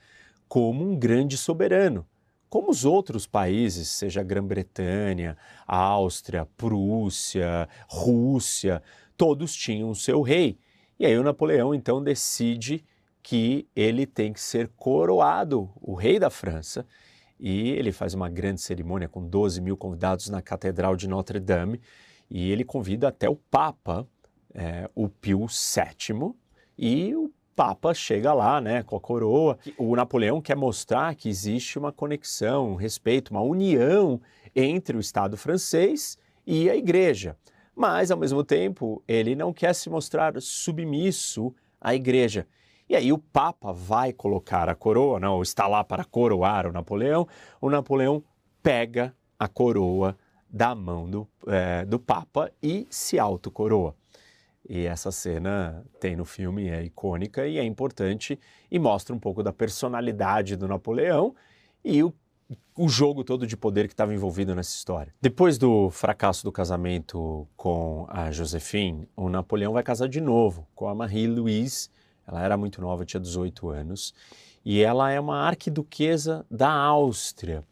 como 0.46 0.88
um 0.88 0.96
grande 0.96 1.36
soberano. 1.36 2.06
Como 2.48 2.70
os 2.70 2.84
outros 2.84 3.26
países, 3.26 3.88
seja 3.88 4.20
a 4.20 4.24
Grã-Bretanha, 4.24 5.36
a 5.66 5.76
Áustria, 5.76 6.46
Prússia, 6.56 7.68
Rússia, 7.88 8.80
todos 9.16 9.52
tinham 9.52 9.90
o 9.90 9.96
seu 9.96 10.22
rei. 10.22 10.56
E 10.98 11.04
aí 11.04 11.18
o 11.18 11.22
Napoleão 11.22 11.74
então 11.74 12.02
decide 12.02 12.84
que 13.22 13.66
ele 13.74 14.06
tem 14.06 14.32
que 14.32 14.40
ser 14.40 14.68
coroado, 14.76 15.70
o 15.80 15.94
rei 15.94 16.18
da 16.18 16.30
França, 16.30 16.86
e 17.40 17.70
ele 17.70 17.90
faz 17.90 18.14
uma 18.14 18.28
grande 18.28 18.60
cerimônia 18.60 19.08
com 19.08 19.26
12 19.26 19.60
mil 19.60 19.76
convidados 19.76 20.28
na 20.28 20.40
Catedral 20.40 20.94
de 20.94 21.08
Notre 21.08 21.40
Dame, 21.40 21.80
e 22.30 22.50
ele 22.50 22.64
convida 22.64 23.08
até 23.08 23.28
o 23.28 23.34
Papa, 23.34 24.06
é, 24.54 24.88
o 24.94 25.08
Pio 25.08 25.46
VII, 25.46 26.34
e 26.78 27.14
o 27.14 27.30
Papa 27.56 27.94
chega 27.94 28.32
lá, 28.32 28.60
né, 28.60 28.82
com 28.82 28.96
a 28.96 29.00
coroa. 29.00 29.58
O 29.78 29.94
Napoleão 29.96 30.40
quer 30.40 30.56
mostrar 30.56 31.14
que 31.14 31.28
existe 31.28 31.78
uma 31.78 31.92
conexão, 31.92 32.72
um 32.72 32.74
respeito, 32.74 33.30
uma 33.30 33.42
união 33.42 34.20
entre 34.54 34.96
o 34.96 35.00
Estado 35.00 35.36
francês 35.36 36.18
e 36.46 36.68
a 36.68 36.76
Igreja 36.76 37.36
mas 37.74 38.10
ao 38.10 38.18
mesmo 38.18 38.44
tempo 38.44 39.02
ele 39.06 39.34
não 39.34 39.52
quer 39.52 39.74
se 39.74 39.90
mostrar 39.90 40.40
submisso 40.40 41.54
à 41.80 41.94
igreja. 41.94 42.46
E 42.88 42.94
aí 42.94 43.12
o 43.12 43.18
Papa 43.18 43.72
vai 43.72 44.12
colocar 44.12 44.68
a 44.68 44.74
coroa, 44.74 45.18
não, 45.18 45.42
está 45.42 45.66
lá 45.66 45.82
para 45.82 46.04
coroar 46.04 46.66
o 46.66 46.72
Napoleão. 46.72 47.26
O 47.60 47.70
Napoleão 47.70 48.22
pega 48.62 49.14
a 49.38 49.48
coroa 49.48 50.16
da 50.48 50.74
mão 50.74 51.08
do, 51.08 51.26
é, 51.46 51.84
do 51.84 51.98
Papa 51.98 52.52
e 52.62 52.86
se 52.90 53.18
autocoroa. 53.18 53.94
E 54.68 54.86
essa 54.86 55.10
cena 55.10 55.84
tem 56.00 56.16
no 56.16 56.24
filme, 56.24 56.68
é 56.68 56.82
icônica 56.82 57.46
e 57.46 57.58
é 57.58 57.64
importante 57.64 58.38
e 58.70 58.78
mostra 58.78 59.14
um 59.14 59.18
pouco 59.18 59.42
da 59.42 59.52
personalidade 59.52 60.56
do 60.56 60.68
Napoleão 60.68 61.34
e 61.84 62.02
o, 62.02 62.14
o 62.76 62.88
jogo 62.88 63.24
todo 63.24 63.46
de 63.46 63.56
poder 63.56 63.86
que 63.86 63.94
estava 63.94 64.14
envolvido 64.14 64.54
nessa 64.54 64.74
história. 64.74 65.14
Depois 65.20 65.58
do 65.58 65.90
fracasso 65.90 66.44
do 66.44 66.52
casamento 66.52 67.46
com 67.56 68.06
a 68.08 68.30
Josephine, 68.30 69.08
o 69.16 69.28
Napoleão 69.28 69.72
vai 69.72 69.82
casar 69.82 70.08
de 70.08 70.20
novo 70.20 70.66
com 70.74 70.88
a 70.88 70.94
Marie-Louise. 70.94 71.88
Ela 72.26 72.42
era 72.42 72.56
muito 72.56 72.80
nova, 72.80 73.04
tinha 73.04 73.20
18 73.20 73.68
anos, 73.68 74.14
e 74.64 74.80
ela 74.80 75.10
é 75.10 75.20
uma 75.20 75.38
arquiduquesa 75.38 76.44
da 76.50 76.70
Áustria. 76.70 77.62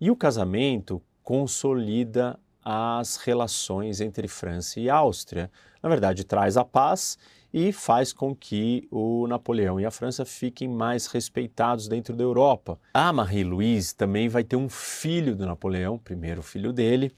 E 0.00 0.10
o 0.10 0.16
casamento 0.16 1.00
consolida 1.22 2.38
as 2.62 3.16
relações 3.16 4.00
entre 4.00 4.28
França 4.28 4.80
e 4.80 4.90
Áustria 4.90 5.50
na 5.82 5.88
verdade, 5.88 6.24
traz 6.24 6.56
a 6.56 6.64
paz 6.64 7.18
e 7.52 7.72
faz 7.72 8.12
com 8.12 8.34
que 8.34 8.86
o 8.90 9.26
Napoleão 9.26 9.80
e 9.80 9.84
a 9.84 9.90
França 9.90 10.24
fiquem 10.24 10.68
mais 10.68 11.06
respeitados 11.06 11.88
dentro 11.88 12.14
da 12.14 12.22
Europa. 12.22 12.78
A 12.94 13.12
Marie-Louise 13.12 13.94
também 13.94 14.28
vai 14.28 14.44
ter 14.44 14.56
um 14.56 14.68
filho 14.68 15.34
do 15.34 15.44
Napoleão, 15.44 15.98
primeiro 15.98 16.42
filho 16.42 16.72
dele, 16.72 17.12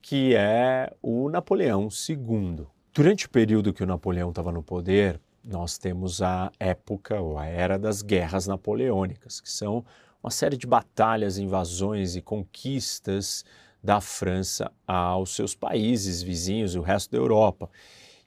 que 0.00 0.34
é 0.34 0.92
o 1.02 1.30
Napoleão 1.30 1.88
II. 2.08 2.66
Durante 2.92 3.26
o 3.26 3.30
período 3.30 3.72
que 3.72 3.82
o 3.82 3.86
Napoleão 3.86 4.28
estava 4.28 4.52
no 4.52 4.62
poder, 4.62 5.20
nós 5.42 5.78
temos 5.78 6.20
a 6.20 6.52
época 6.60 7.20
ou 7.20 7.38
a 7.38 7.46
era 7.46 7.78
das 7.78 8.02
guerras 8.02 8.46
napoleônicas, 8.46 9.40
que 9.40 9.50
são 9.50 9.84
uma 10.22 10.30
série 10.30 10.56
de 10.56 10.66
batalhas, 10.66 11.38
invasões 11.38 12.14
e 12.14 12.22
conquistas 12.22 13.44
da 13.82 14.00
França 14.00 14.70
aos 14.86 15.34
seus 15.34 15.54
países 15.54 16.22
vizinhos 16.22 16.74
e 16.74 16.78
o 16.78 16.82
resto 16.82 17.10
da 17.10 17.18
Europa. 17.18 17.68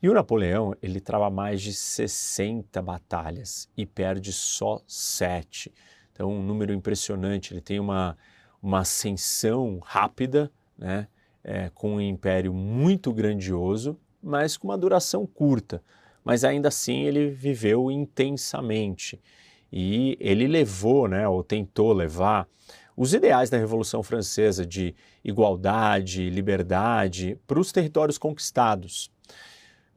E 0.06 0.08
o 0.08 0.14
Napoleão, 0.14 0.76
ele 0.84 1.00
trava 1.00 1.32
mais 1.32 1.60
de 1.64 1.74
60 1.74 2.80
batalhas 2.80 3.68
e 3.76 3.88
perde 3.88 4.32
só 4.32 4.80
sete. 4.86 5.74
Então, 6.12 6.30
um 6.30 6.44
número 6.44 6.72
impressionante. 6.72 7.52
Ele 7.52 7.60
tem 7.60 7.80
uma, 7.80 8.16
uma 8.62 8.82
ascensão 8.82 9.80
rápida, 9.84 10.52
né? 10.78 11.08
É, 11.44 11.72
com 11.74 11.96
um 11.96 12.02
império 12.02 12.54
muito 12.54 13.12
grandioso, 13.12 14.00
mas 14.22 14.56
com 14.56 14.68
uma 14.68 14.78
duração 14.78 15.26
curta. 15.26 15.82
Mas 16.24 16.44
ainda 16.44 16.68
assim 16.68 17.06
ele 17.06 17.32
viveu 17.32 17.90
intensamente. 17.90 19.20
E 19.74 20.16
ele 20.20 20.46
levou, 20.46 21.08
né, 21.08 21.28
ou 21.28 21.44
tentou 21.44 21.92
levar, 21.94 22.48
os 22.96 23.16
ideais 23.16 23.50
da 23.50 23.58
Revolução 23.58 24.04
Francesa 24.04 24.64
de 24.64 24.94
igualdade, 25.24 26.30
liberdade 26.30 27.40
para 27.48 27.60
os 27.60 27.72
territórios 27.72 28.20
conquistados. 28.20 29.10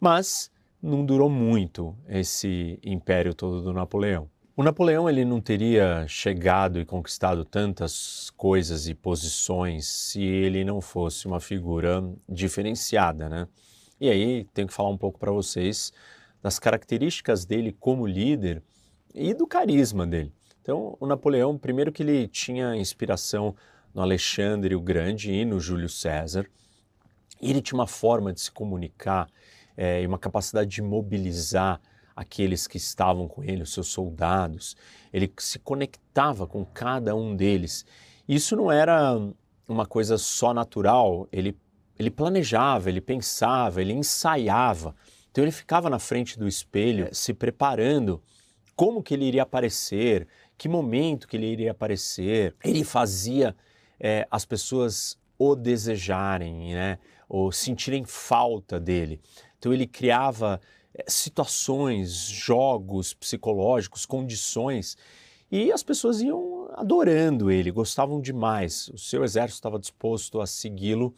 Mas 0.00 0.50
não 0.82 1.04
durou 1.04 1.28
muito 1.28 1.96
esse 2.08 2.78
império 2.82 3.34
todo 3.34 3.60
do 3.60 3.72
Napoleão. 3.72 4.30
O 4.56 4.62
Napoleão 4.62 5.08
ele 5.08 5.24
não 5.24 5.40
teria 5.40 6.04
chegado 6.08 6.80
e 6.80 6.84
conquistado 6.84 7.44
tantas 7.44 8.30
coisas 8.36 8.88
e 8.88 8.94
posições 8.94 9.86
se 9.86 10.20
ele 10.20 10.64
não 10.64 10.80
fosse 10.80 11.26
uma 11.26 11.38
figura 11.38 12.02
diferenciada, 12.28 13.28
né? 13.28 13.46
E 14.00 14.08
aí 14.10 14.44
tenho 14.52 14.66
que 14.66 14.74
falar 14.74 14.90
um 14.90 14.98
pouco 14.98 15.18
para 15.18 15.30
vocês 15.30 15.92
das 16.42 16.58
características 16.58 17.44
dele 17.44 17.72
como 17.78 18.06
líder 18.06 18.62
e 19.14 19.32
do 19.34 19.46
carisma 19.46 20.06
dele. 20.06 20.32
Então, 20.60 20.96
o 21.00 21.06
Napoleão, 21.06 21.56
primeiro 21.56 21.92
que 21.92 22.02
ele 22.02 22.28
tinha 22.28 22.76
inspiração 22.76 23.54
no 23.94 24.02
Alexandre 24.02 24.74
o 24.74 24.80
Grande 24.80 25.32
e 25.32 25.44
no 25.44 25.58
Júlio 25.58 25.88
César, 25.88 26.46
ele 27.40 27.62
tinha 27.62 27.78
uma 27.78 27.86
forma 27.86 28.32
de 28.32 28.40
se 28.40 28.50
comunicar 28.50 29.28
é, 29.78 30.02
e 30.02 30.06
uma 30.08 30.18
capacidade 30.18 30.68
de 30.68 30.82
mobilizar 30.82 31.80
aqueles 32.16 32.66
que 32.66 32.76
estavam 32.76 33.28
com 33.28 33.44
ele, 33.44 33.62
os 33.62 33.72
seus 33.72 33.86
soldados. 33.86 34.76
Ele 35.12 35.32
se 35.38 35.60
conectava 35.60 36.48
com 36.48 36.64
cada 36.64 37.14
um 37.14 37.36
deles. 37.36 37.86
Isso 38.28 38.56
não 38.56 38.72
era 38.72 39.16
uma 39.68 39.86
coisa 39.86 40.18
só 40.18 40.52
natural, 40.52 41.28
ele, 41.30 41.56
ele 41.96 42.10
planejava, 42.10 42.88
ele 42.88 43.00
pensava, 43.00 43.80
ele 43.80 43.92
ensaiava. 43.92 44.96
Então 45.30 45.44
ele 45.44 45.52
ficava 45.52 45.88
na 45.88 46.00
frente 46.00 46.36
do 46.36 46.48
espelho, 46.48 47.06
é. 47.06 47.12
se 47.12 47.32
preparando 47.32 48.20
como 48.74 49.00
que 49.00 49.14
ele 49.14 49.26
iria 49.26 49.44
aparecer, 49.44 50.26
que 50.56 50.68
momento 50.68 51.28
que 51.28 51.36
ele 51.36 51.46
iria 51.46 51.70
aparecer. 51.70 52.56
Ele 52.64 52.82
fazia 52.82 53.54
é, 54.00 54.26
as 54.28 54.44
pessoas 54.44 55.16
o 55.38 55.54
desejarem, 55.54 56.74
né? 56.74 56.98
ou 57.28 57.52
sentirem 57.52 58.04
falta 58.04 58.80
dele. 58.80 59.20
Então 59.58 59.72
ele 59.72 59.86
criava 59.86 60.60
é, 60.94 61.04
situações, 61.08 62.12
jogos 62.12 63.14
psicológicos, 63.14 64.06
condições, 64.06 64.96
e 65.50 65.72
as 65.72 65.82
pessoas 65.82 66.20
iam 66.20 66.68
adorando 66.74 67.50
ele, 67.50 67.70
gostavam 67.70 68.20
demais. 68.20 68.88
O 68.88 68.98
seu 68.98 69.24
exército 69.24 69.58
estava 69.58 69.78
disposto 69.78 70.40
a 70.40 70.46
segui-lo, 70.46 71.14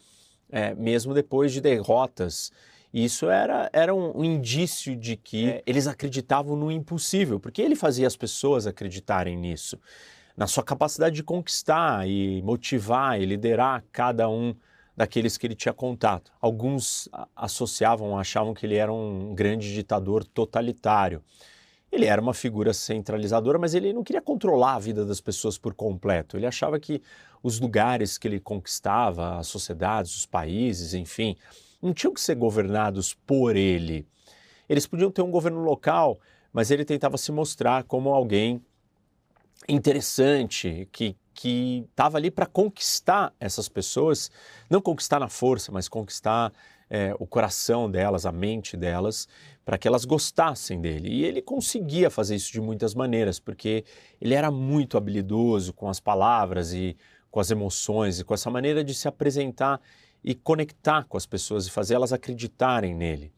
é, 0.49 0.73
mesmo 0.73 1.13
depois 1.13 1.51
de 1.51 1.61
derrotas 1.61 2.51
e 2.93 3.05
isso 3.05 3.29
era, 3.29 3.69
era 3.71 3.95
um, 3.95 4.19
um 4.19 4.23
indício 4.23 4.95
de 4.95 5.15
que 5.15 5.49
é. 5.49 5.63
eles 5.65 5.87
acreditavam 5.87 6.55
no 6.55 6.71
impossível, 6.71 7.39
porque 7.39 7.61
ele 7.61 7.75
fazia 7.75 8.05
as 8.05 8.17
pessoas 8.17 8.67
acreditarem 8.67 9.37
nisso, 9.37 9.79
na 10.35 10.47
sua 10.47 10.63
capacidade 10.63 11.15
de 11.15 11.23
conquistar 11.23 12.07
e 12.07 12.41
motivar 12.41 13.19
e 13.19 13.25
liderar 13.25 13.83
cada 13.91 14.27
um 14.27 14.53
daqueles 15.01 15.35
que 15.35 15.47
ele 15.47 15.55
tinha 15.55 15.73
contato. 15.73 16.31
Alguns 16.39 17.09
associavam, 17.35 18.19
achavam 18.19 18.53
que 18.53 18.67
ele 18.67 18.75
era 18.75 18.93
um 18.93 19.33
grande 19.33 19.73
ditador 19.73 20.23
totalitário. 20.23 21.23
Ele 21.91 22.05
era 22.05 22.21
uma 22.21 22.35
figura 22.35 22.71
centralizadora, 22.71 23.57
mas 23.57 23.73
ele 23.73 23.93
não 23.93 24.03
queria 24.03 24.21
controlar 24.21 24.75
a 24.75 24.79
vida 24.79 25.03
das 25.03 25.19
pessoas 25.19 25.57
por 25.57 25.73
completo. 25.73 26.37
Ele 26.37 26.45
achava 26.45 26.79
que 26.79 27.01
os 27.41 27.59
lugares 27.59 28.19
que 28.19 28.27
ele 28.27 28.39
conquistava, 28.39 29.39
as 29.39 29.47
sociedades, 29.47 30.15
os 30.15 30.27
países, 30.27 30.93
enfim, 30.93 31.35
não 31.81 31.95
tinham 31.95 32.13
que 32.13 32.21
ser 32.21 32.35
governados 32.35 33.15
por 33.15 33.55
ele. 33.55 34.07
Eles 34.69 34.85
podiam 34.85 35.09
ter 35.09 35.23
um 35.23 35.31
governo 35.31 35.63
local, 35.63 36.19
mas 36.53 36.69
ele 36.69 36.85
tentava 36.85 37.17
se 37.17 37.31
mostrar 37.31 37.85
como 37.85 38.13
alguém 38.13 38.63
interessante, 39.67 40.87
que 40.91 41.17
que 41.33 41.85
estava 41.89 42.17
ali 42.17 42.29
para 42.29 42.45
conquistar 42.45 43.33
essas 43.39 43.69
pessoas, 43.69 44.29
não 44.69 44.81
conquistar 44.81 45.19
na 45.19 45.29
força, 45.29 45.71
mas 45.71 45.87
conquistar 45.87 46.51
é, 46.89 47.15
o 47.19 47.25
coração 47.25 47.89
delas, 47.89 48.25
a 48.25 48.31
mente 48.31 48.75
delas, 48.75 49.27
para 49.63 49.77
que 49.77 49.87
elas 49.87 50.03
gostassem 50.03 50.81
dele. 50.81 51.09
E 51.09 51.23
ele 51.23 51.41
conseguia 51.41 52.09
fazer 52.09 52.35
isso 52.35 52.51
de 52.51 52.59
muitas 52.59 52.93
maneiras, 52.93 53.39
porque 53.39 53.85
ele 54.19 54.33
era 54.33 54.51
muito 54.51 54.97
habilidoso 54.97 55.71
com 55.71 55.87
as 55.87 55.99
palavras 55.99 56.73
e 56.73 56.97
com 57.31 57.39
as 57.39 57.49
emoções 57.49 58.19
e 58.19 58.25
com 58.25 58.33
essa 58.33 58.49
maneira 58.49 58.83
de 58.83 58.93
se 58.93 59.07
apresentar 59.07 59.79
e 60.21 60.35
conectar 60.35 61.05
com 61.05 61.15
as 61.15 61.25
pessoas 61.25 61.65
e 61.65 61.71
fazer 61.71 61.95
elas 61.95 62.11
acreditarem 62.11 62.93
nele. 62.93 63.31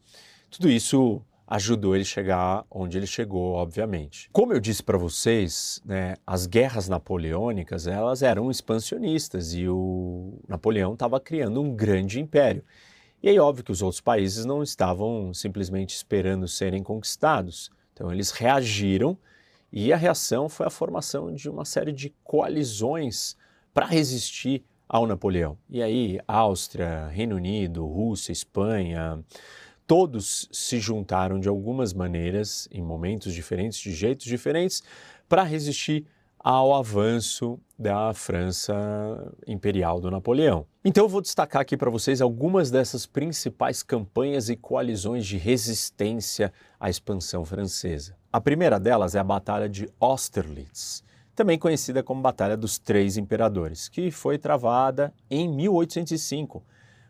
Tudo 0.50 0.68
isso 0.68 1.22
ajudou 1.46 1.94
ele 1.94 2.04
chegar 2.04 2.64
onde 2.70 2.96
ele 2.96 3.06
chegou, 3.06 3.52
obviamente. 3.52 4.28
Como 4.32 4.52
eu 4.52 4.60
disse 4.60 4.82
para 4.82 4.96
vocês, 4.96 5.80
né, 5.84 6.16
as 6.26 6.46
guerras 6.46 6.88
napoleônicas 6.88 7.86
elas 7.86 8.22
eram 8.22 8.50
expansionistas 8.50 9.54
e 9.54 9.68
o 9.68 10.38
Napoleão 10.48 10.94
estava 10.94 11.20
criando 11.20 11.60
um 11.60 11.74
grande 11.74 12.20
império. 12.20 12.64
E 13.22 13.28
aí, 13.28 13.38
óbvio 13.38 13.64
que 13.64 13.72
os 13.72 13.80
outros 13.80 14.00
países 14.00 14.44
não 14.44 14.62
estavam 14.62 15.32
simplesmente 15.32 15.94
esperando 15.94 16.46
serem 16.46 16.82
conquistados. 16.82 17.70
Então, 17.92 18.12
eles 18.12 18.30
reagiram 18.30 19.16
e 19.72 19.92
a 19.92 19.96
reação 19.96 20.48
foi 20.48 20.66
a 20.66 20.70
formação 20.70 21.32
de 21.32 21.48
uma 21.48 21.64
série 21.64 21.92
de 21.92 22.14
coalizões 22.22 23.36
para 23.72 23.86
resistir 23.86 24.62
ao 24.88 25.06
Napoleão. 25.06 25.58
E 25.68 25.82
aí, 25.82 26.20
Áustria, 26.28 27.08
Reino 27.08 27.36
Unido, 27.36 27.86
Rússia, 27.86 28.30
Espanha, 28.30 29.24
todos 29.86 30.48
se 30.50 30.78
juntaram 30.78 31.38
de 31.38 31.48
algumas 31.48 31.92
maneiras, 31.92 32.68
em 32.70 32.82
momentos 32.82 33.32
diferentes, 33.32 33.78
de 33.78 33.92
jeitos 33.92 34.26
diferentes, 34.26 34.82
para 35.28 35.42
resistir 35.42 36.06
ao 36.38 36.74
avanço 36.74 37.58
da 37.78 38.12
França 38.12 38.74
imperial 39.46 40.00
do 40.00 40.10
Napoleão. 40.10 40.66
Então 40.84 41.04
eu 41.04 41.08
vou 41.08 41.22
destacar 41.22 41.62
aqui 41.62 41.76
para 41.76 41.90
vocês 41.90 42.20
algumas 42.20 42.70
dessas 42.70 43.06
principais 43.06 43.82
campanhas 43.82 44.50
e 44.50 44.56
coalizões 44.56 45.26
de 45.26 45.38
resistência 45.38 46.52
à 46.78 46.90
expansão 46.90 47.44
francesa. 47.44 48.14
A 48.30 48.40
primeira 48.40 48.78
delas 48.78 49.14
é 49.14 49.18
a 49.18 49.24
Batalha 49.24 49.68
de 49.68 49.88
Austerlitz 49.98 51.02
também 51.34 51.58
conhecida 51.58 52.02
como 52.02 52.22
Batalha 52.22 52.56
dos 52.56 52.78
Três 52.78 53.16
Imperadores, 53.16 53.88
que 53.88 54.10
foi 54.10 54.38
travada 54.38 55.12
em 55.28 55.48
1805. 55.48 56.62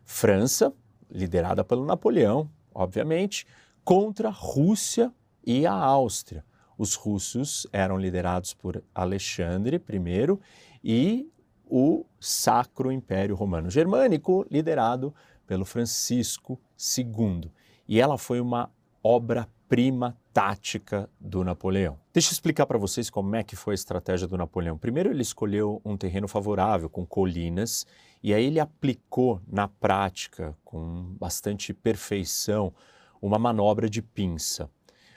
França, 0.02 0.72
liderada 1.10 1.62
pelo 1.62 1.84
Napoleão, 1.84 2.48
obviamente, 2.74 3.46
contra 3.84 4.30
Rússia 4.30 5.12
e 5.46 5.66
a 5.66 5.72
Áustria. 5.72 6.44
Os 6.76 6.94
russos 6.94 7.66
eram 7.72 7.96
liderados 7.98 8.52
por 8.52 8.82
Alexandre 8.94 9.80
I 9.88 10.38
e 10.82 11.30
o 11.66 12.04
Sacro 12.20 12.90
Império 12.90 13.34
Romano 13.34 13.70
Germânico, 13.70 14.46
liderado 14.50 15.14
pelo 15.46 15.64
Francisco 15.64 16.58
II. 16.98 17.50
e 17.86 18.00
ela 18.00 18.18
foi 18.18 18.40
uma 18.40 18.70
obra-prima 19.02 20.16
tática 20.32 21.08
do 21.20 21.44
Napoleão. 21.44 21.98
Deixa 22.12 22.30
eu 22.30 22.32
explicar 22.32 22.66
para 22.66 22.78
vocês 22.78 23.10
como 23.10 23.36
é 23.36 23.42
que 23.42 23.54
foi 23.54 23.74
a 23.74 23.76
estratégia 23.76 24.26
do 24.26 24.36
Napoleão. 24.36 24.78
Primeiro 24.78 25.10
ele 25.10 25.22
escolheu 25.22 25.80
um 25.84 25.96
terreno 25.96 26.26
favorável 26.26 26.88
com 26.88 27.06
colinas 27.06 27.86
e 28.24 28.32
aí 28.32 28.46
ele 28.46 28.58
aplicou 28.58 29.38
na 29.46 29.68
prática 29.68 30.56
com 30.64 31.14
bastante 31.20 31.74
perfeição 31.74 32.72
uma 33.20 33.38
manobra 33.38 33.86
de 33.86 34.00
pinça. 34.00 34.70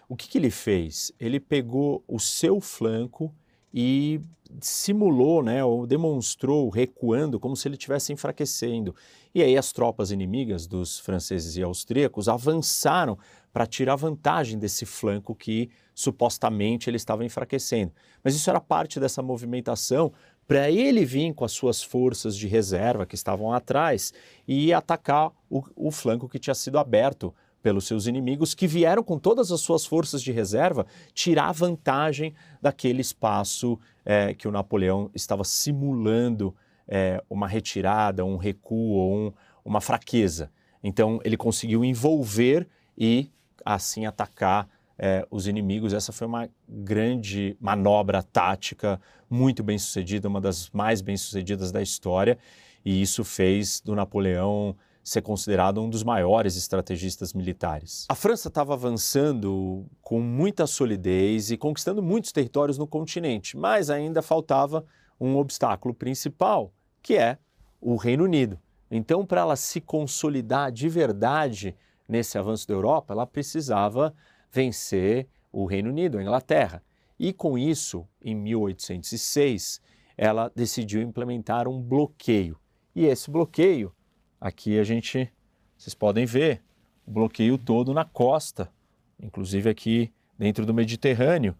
O 0.09 0.15
que, 0.17 0.27
que 0.27 0.37
ele 0.37 0.51
fez? 0.51 1.13
Ele 1.17 1.39
pegou 1.39 2.03
o 2.05 2.19
seu 2.19 2.59
flanco 2.59 3.33
e 3.73 4.19
simulou, 4.59 5.41
né, 5.41 5.63
ou 5.63 5.87
demonstrou 5.87 6.69
recuando 6.69 7.39
como 7.39 7.55
se 7.55 7.69
ele 7.69 7.75
estivesse 7.75 8.11
enfraquecendo. 8.11 8.93
E 9.33 9.41
aí 9.41 9.57
as 9.57 9.71
tropas 9.71 10.11
inimigas 10.11 10.67
dos 10.67 10.99
franceses 10.99 11.55
e 11.55 11.63
austríacos 11.63 12.27
avançaram 12.27 13.17
para 13.53 13.65
tirar 13.65 13.95
vantagem 13.95 14.59
desse 14.59 14.85
flanco 14.85 15.33
que 15.33 15.69
supostamente 15.95 16.89
ele 16.89 16.97
estava 16.97 17.23
enfraquecendo. 17.23 17.93
Mas 18.21 18.35
isso 18.35 18.49
era 18.49 18.59
parte 18.59 18.99
dessa 18.99 19.21
movimentação 19.21 20.11
para 20.47 20.71
ele 20.71 21.03
vir 21.03 21.33
com 21.33 21.43
as 21.43 21.51
suas 21.51 21.83
forças 21.83 22.35
de 22.35 22.47
reserva 22.47 23.05
que 23.05 23.15
estavam 23.15 23.51
atrás 23.51 24.13
e 24.47 24.73
atacar 24.73 25.31
o, 25.49 25.63
o 25.75 25.91
flanco 25.91 26.29
que 26.29 26.39
tinha 26.39 26.55
sido 26.55 26.79
aberto 26.79 27.33
pelos 27.61 27.85
seus 27.85 28.07
inimigos, 28.07 28.53
que 28.53 28.65
vieram 28.65 29.03
com 29.03 29.19
todas 29.19 29.51
as 29.51 29.59
suas 29.59 29.85
forças 29.85 30.21
de 30.21 30.31
reserva 30.31 30.85
tirar 31.13 31.51
vantagem 31.51 32.33
daquele 32.61 33.01
espaço 33.01 33.77
é, 34.05 34.33
que 34.33 34.47
o 34.47 34.51
Napoleão 34.51 35.11
estava 35.13 35.43
simulando 35.43 36.55
é, 36.87 37.21
uma 37.29 37.47
retirada, 37.47 38.23
um 38.23 38.37
recuo 38.37 38.93
ou 38.93 39.13
um, 39.13 39.33
uma 39.65 39.81
fraqueza. 39.81 40.49
Então 40.81 41.19
ele 41.25 41.35
conseguiu 41.35 41.83
envolver 41.83 42.67
e 42.97 43.29
assim 43.65 44.05
atacar 44.05 44.69
é, 44.97 45.25
os 45.29 45.47
inimigos. 45.47 45.93
Essa 45.93 46.11
foi 46.11 46.27
uma 46.27 46.49
grande 46.67 47.55
manobra 47.59 48.23
tática, 48.23 48.99
muito 49.29 49.63
bem 49.63 49.77
sucedida, 49.77 50.27
uma 50.27 50.41
das 50.41 50.69
mais 50.71 51.01
bem 51.01 51.17
sucedidas 51.17 51.71
da 51.71 51.81
história, 51.81 52.37
e 52.83 53.01
isso 53.01 53.23
fez 53.23 53.81
do 53.81 53.95
Napoleão 53.95 54.75
ser 55.03 55.21
considerado 55.21 55.81
um 55.81 55.89
dos 55.89 56.03
maiores 56.03 56.57
estrategistas 56.57 57.33
militares. 57.33 58.05
A 58.09 58.15
França 58.15 58.49
estava 58.49 58.73
avançando 58.73 59.85
com 60.01 60.19
muita 60.19 60.67
solidez 60.67 61.49
e 61.49 61.55
conquistando 61.55 62.03
muitos 62.03 62.33
territórios 62.33 62.77
no 62.77 62.85
continente, 62.85 63.55
mas 63.55 63.89
ainda 63.89 64.21
faltava 64.21 64.83
um 65.19 65.37
obstáculo 65.37 65.93
principal, 65.93 66.73
que 67.01 67.15
é 67.15 67.37
o 67.79 67.95
Reino 67.95 68.25
Unido. 68.25 68.59
Então, 68.91 69.25
para 69.25 69.41
ela 69.41 69.55
se 69.55 69.79
consolidar 69.79 70.73
de 70.73 70.89
verdade 70.89 71.73
nesse 72.07 72.37
avanço 72.37 72.67
da 72.67 72.73
Europa, 72.73 73.13
ela 73.13 73.25
precisava 73.25 74.13
vencer 74.57 75.27
o 75.51 75.65
Reino 75.65 75.89
Unido, 75.89 76.17
a 76.17 76.21
Inglaterra. 76.21 76.83
E 77.19 77.31
com 77.33 77.57
isso, 77.57 78.07
em 78.21 78.35
1806, 78.35 79.81
ela 80.17 80.51
decidiu 80.55 81.01
implementar 81.01 81.67
um 81.67 81.81
bloqueio. 81.81 82.59
E 82.95 83.05
esse 83.05 83.29
bloqueio 83.29 83.93
Aqui 84.39 84.77
a 84.77 84.83
gente, 84.83 85.31
vocês 85.75 85.95
podem 85.95 86.25
ver, 86.25 86.61
o 87.07 87.11
bloqueio 87.11 87.57
todo 87.57 87.91
na 87.91 88.05
costa, 88.05 88.71
inclusive 89.19 89.67
aqui 89.67 90.13
dentro 90.37 90.63
do 90.63 90.73
Mediterrâneo, 90.75 91.55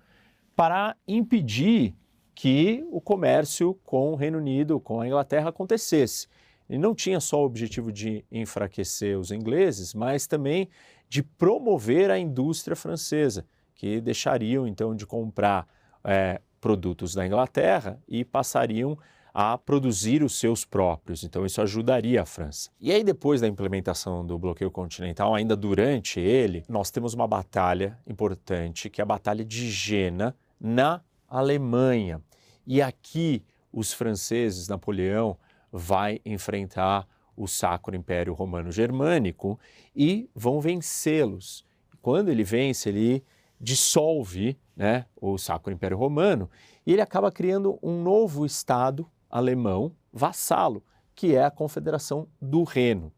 para 0.56 0.96
impedir 1.08 1.96
que 2.36 2.86
o 2.92 3.02
comércio 3.02 3.74
com 3.84 4.12
o 4.12 4.16
Reino 4.16 4.38
Unido, 4.38 4.80
com 4.80 5.02
a 5.02 5.08
Inglaterra 5.08 5.50
acontecesse. 5.50 6.28
Ele 6.70 6.80
não 6.80 6.94
tinha 6.94 7.20
só 7.20 7.42
o 7.42 7.46
objetivo 7.46 7.92
de 7.92 8.26
enfraquecer 8.32 9.18
os 9.18 9.32
ingleses, 9.32 9.94
mas 9.94 10.28
também 10.28 10.70
de 11.10 11.24
promover 11.24 12.12
a 12.12 12.20
indústria 12.20 12.76
francesa, 12.76 13.46
que 13.74 14.02
deixariam 14.02 14.68
então 14.68 14.96
de 14.96 15.06
comprar 15.06 15.68
é, 16.04 16.42
produtos 16.60 17.14
da 17.14 17.26
Inglaterra 17.26 18.02
e 18.08 18.26
passariam 18.26 18.98
a 19.40 19.56
produzir 19.56 20.24
os 20.24 20.40
seus 20.40 20.66
próprios. 20.66 21.24
Então, 21.24 21.46
isso 21.46 21.62
ajudaria 21.62 22.24
a 22.24 22.26
França. 22.26 22.72
E 22.82 22.92
aí, 22.92 23.04
depois 23.04 23.40
da 23.40 23.48
implementação 23.48 24.26
do 24.26 24.36
bloqueio 24.40 24.72
continental, 24.72 25.36
ainda 25.36 25.56
durante 25.56 26.20
ele, 26.20 26.66
nós 26.68 26.90
temos 26.90 27.14
uma 27.14 27.28
batalha 27.28 28.00
importante, 28.08 28.90
que 28.90 29.00
é 29.00 29.04
a 29.04 29.06
Batalha 29.06 29.46
de 29.46 29.70
Jena, 29.70 30.36
na 30.60 31.02
Alemanha. 31.30 32.20
E 32.66 32.82
aqui, 32.82 33.44
os 33.72 33.94
franceses, 33.94 34.68
Napoleão, 34.68 35.38
vai 35.78 36.20
enfrentar 36.26 37.08
o 37.36 37.48
Sacro 37.48 37.96
Império 37.96 38.34
Romano 38.34 38.72
Germânico 38.72 39.60
e 39.96 40.30
vão 40.34 40.60
vencê-los. 40.60 41.64
Quando 42.02 42.30
ele 42.30 42.44
vence, 42.44 42.90
ele 42.90 43.24
dissolve 43.62 44.58
né, 44.76 45.06
o 45.16 45.38
Sacro 45.38 45.72
Império 45.72 45.98
Romano 45.98 46.50
e 46.86 46.94
ele 46.94 47.02
acaba 47.02 47.32
criando 47.32 47.78
um 47.82 48.02
novo 48.02 48.46
Estado 48.46 49.08
alemão 49.30 49.96
vassalo, 50.12 50.84
que 51.16 51.36
é 51.36 51.44
a 51.44 51.52
Confederação 51.52 52.28
do 52.42 52.64
Reno. 52.64 53.12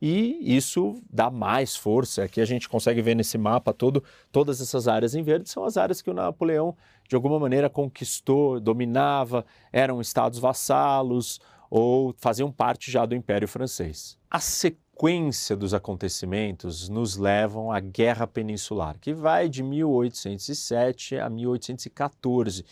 E 0.00 0.56
isso 0.56 0.94
dá 1.10 1.28
mais 1.28 1.74
força. 1.74 2.22
Aqui 2.22 2.40
a 2.40 2.44
gente 2.44 2.68
consegue 2.68 3.02
ver 3.02 3.16
nesse 3.16 3.36
mapa 3.36 3.72
todo, 3.72 4.04
todas 4.30 4.60
essas 4.60 4.86
áreas 4.86 5.14
em 5.16 5.22
verde 5.22 5.48
são 5.48 5.64
as 5.64 5.76
áreas 5.76 6.00
que 6.00 6.10
o 6.10 6.14
Napoleão, 6.14 6.76
de 7.08 7.16
alguma 7.16 7.40
maneira, 7.40 7.68
conquistou, 7.68 8.60
dominava, 8.60 9.44
eram 9.72 10.00
estados 10.00 10.38
vassalos 10.38 11.40
ou 11.70 12.14
faziam 12.18 12.50
parte 12.50 12.90
já 12.90 13.04
do 13.04 13.14
Império 13.14 13.48
Francês. 13.48 14.18
A 14.30 14.40
sequência 14.40 15.56
dos 15.56 15.74
acontecimentos 15.74 16.88
nos 16.88 17.16
levam 17.16 17.70
à 17.70 17.80
Guerra 17.80 18.26
Peninsular, 18.26 18.98
que 19.00 19.12
vai 19.12 19.48
de 19.48 19.62
1807 19.62 21.18
a 21.18 21.28
1814 21.28 22.64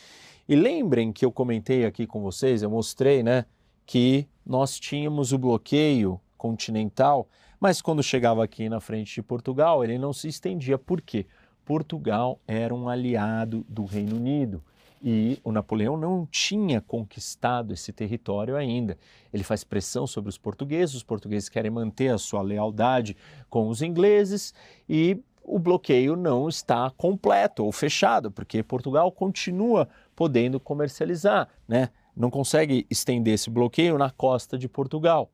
e 0.49 0.55
lembrem 0.55 1.13
que 1.13 1.25
eu 1.25 1.33
comentei 1.33 1.85
aqui 1.85 2.07
com 2.07 2.23
vocês, 2.23 2.63
eu 2.63 2.71
mostrei, 2.71 3.21
né, 3.21 3.47
que 3.85 4.29
nós 4.45 4.79
tínhamos 4.79 5.33
o 5.33 5.39
bloqueio 5.39 6.21
continental, 6.39 7.29
mas 7.59 7.83
quando 7.83 8.01
chegava 8.01 8.45
aqui 8.45 8.69
na 8.69 8.79
frente 8.79 9.15
de 9.15 9.23
Portugal, 9.23 9.83
ele 9.83 9.99
não 9.99 10.13
se 10.13 10.29
estendia. 10.29 10.79
Por 10.79 11.01
quê? 11.01 11.27
Portugal 11.65 12.39
era 12.47 12.73
um 12.73 12.89
aliado 12.89 13.67
do 13.69 13.85
Reino 13.85 14.17
Unido 14.17 14.63
e 15.09 15.39
o 15.45 15.53
Napoleão 15.53 15.97
não 15.97 16.27
tinha 16.27 16.81
conquistado 16.81 17.73
esse 17.73 17.93
território 17.93 18.57
ainda. 18.57 18.99
Ele 19.33 19.45
faz 19.45 19.63
pressão 19.63 20.05
sobre 20.05 20.29
os 20.29 20.37
portugueses, 20.37 20.97
os 20.97 21.05
portugueses 21.05 21.49
querem 21.49 21.71
manter 21.71 22.09
a 22.09 22.19
sua 22.19 22.43
lealdade 22.43 23.17
com 23.49 23.69
os 23.69 23.83
ingleses 23.83 24.53
e 24.89 25.23
o 25.45 25.61
bloqueio 25.61 26.17
não 26.17 26.49
está 26.49 26.91
completo 26.91 27.65
ou 27.65 27.71
fechado, 27.71 28.33
porque 28.33 28.65
Portugal 28.65 29.13
continua 29.13 29.89
podendo 30.17 30.59
comercializar, 30.59 31.49
né? 31.69 31.91
não 32.17 32.29
consegue 32.29 32.85
estender 32.91 33.35
esse 33.35 33.49
bloqueio 33.49 33.97
na 33.97 34.11
costa 34.11 34.59
de 34.59 34.69
Portugal. 34.69 35.31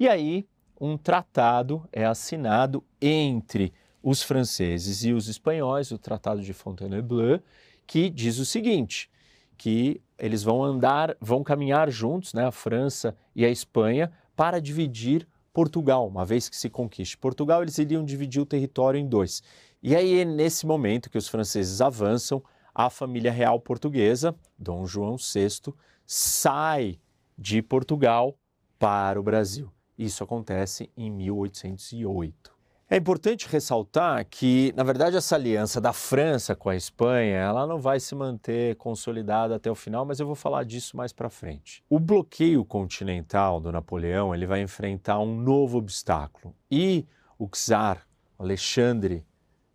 E 0.00 0.08
aí, 0.08 0.48
um 0.80 0.96
tratado 0.96 1.86
é 1.92 2.06
assinado 2.06 2.82
entre 2.98 3.74
os 4.02 4.22
franceses 4.22 5.04
e 5.04 5.12
os 5.12 5.28
espanhóis, 5.28 5.90
o 5.92 5.98
Tratado 5.98 6.40
de 6.40 6.52
Fontainebleau, 6.54 7.40
que 7.92 8.08
diz 8.08 8.38
o 8.38 8.46
seguinte, 8.46 9.10
que 9.58 10.00
eles 10.18 10.42
vão 10.42 10.64
andar, 10.64 11.14
vão 11.20 11.44
caminhar 11.44 11.90
juntos, 11.90 12.32
né, 12.32 12.46
a 12.46 12.50
França 12.50 13.14
e 13.36 13.44
a 13.44 13.50
Espanha, 13.50 14.10
para 14.34 14.62
dividir 14.62 15.28
Portugal, 15.52 16.08
uma 16.08 16.24
vez 16.24 16.48
que 16.48 16.56
se 16.56 16.70
conquiste 16.70 17.18
Portugal, 17.18 17.60
eles 17.60 17.76
iriam 17.76 18.02
dividir 18.02 18.40
o 18.40 18.46
território 18.46 18.98
em 18.98 19.06
dois. 19.06 19.42
E 19.82 19.94
aí 19.94 20.20
é 20.20 20.24
nesse 20.24 20.64
momento 20.64 21.10
que 21.10 21.18
os 21.18 21.28
franceses 21.28 21.82
avançam, 21.82 22.42
a 22.74 22.88
família 22.88 23.30
real 23.30 23.60
portuguesa, 23.60 24.34
Dom 24.58 24.86
João 24.86 25.16
VI, 25.18 25.74
sai 26.06 26.98
de 27.36 27.60
Portugal 27.60 28.34
para 28.78 29.20
o 29.20 29.22
Brasil. 29.22 29.70
Isso 29.98 30.24
acontece 30.24 30.90
em 30.96 31.10
1808. 31.10 32.61
É 32.92 32.96
importante 32.98 33.48
ressaltar 33.48 34.22
que, 34.28 34.70
na 34.76 34.82
verdade, 34.82 35.16
essa 35.16 35.34
aliança 35.34 35.80
da 35.80 35.94
França 35.94 36.54
com 36.54 36.68
a 36.68 36.76
Espanha, 36.76 37.38
ela 37.38 37.66
não 37.66 37.78
vai 37.78 37.98
se 37.98 38.14
manter 38.14 38.76
consolidada 38.76 39.56
até 39.56 39.70
o 39.70 39.74
final, 39.74 40.04
mas 40.04 40.20
eu 40.20 40.26
vou 40.26 40.34
falar 40.34 40.62
disso 40.64 40.94
mais 40.94 41.10
para 41.10 41.30
frente. 41.30 41.82
O 41.88 41.98
bloqueio 41.98 42.62
continental 42.66 43.58
do 43.60 43.72
Napoleão, 43.72 44.34
ele 44.34 44.44
vai 44.44 44.60
enfrentar 44.60 45.18
um 45.20 45.34
novo 45.34 45.78
obstáculo 45.78 46.54
e 46.70 47.06
o 47.38 47.48
czar 47.48 48.06
Alexandre 48.38 49.24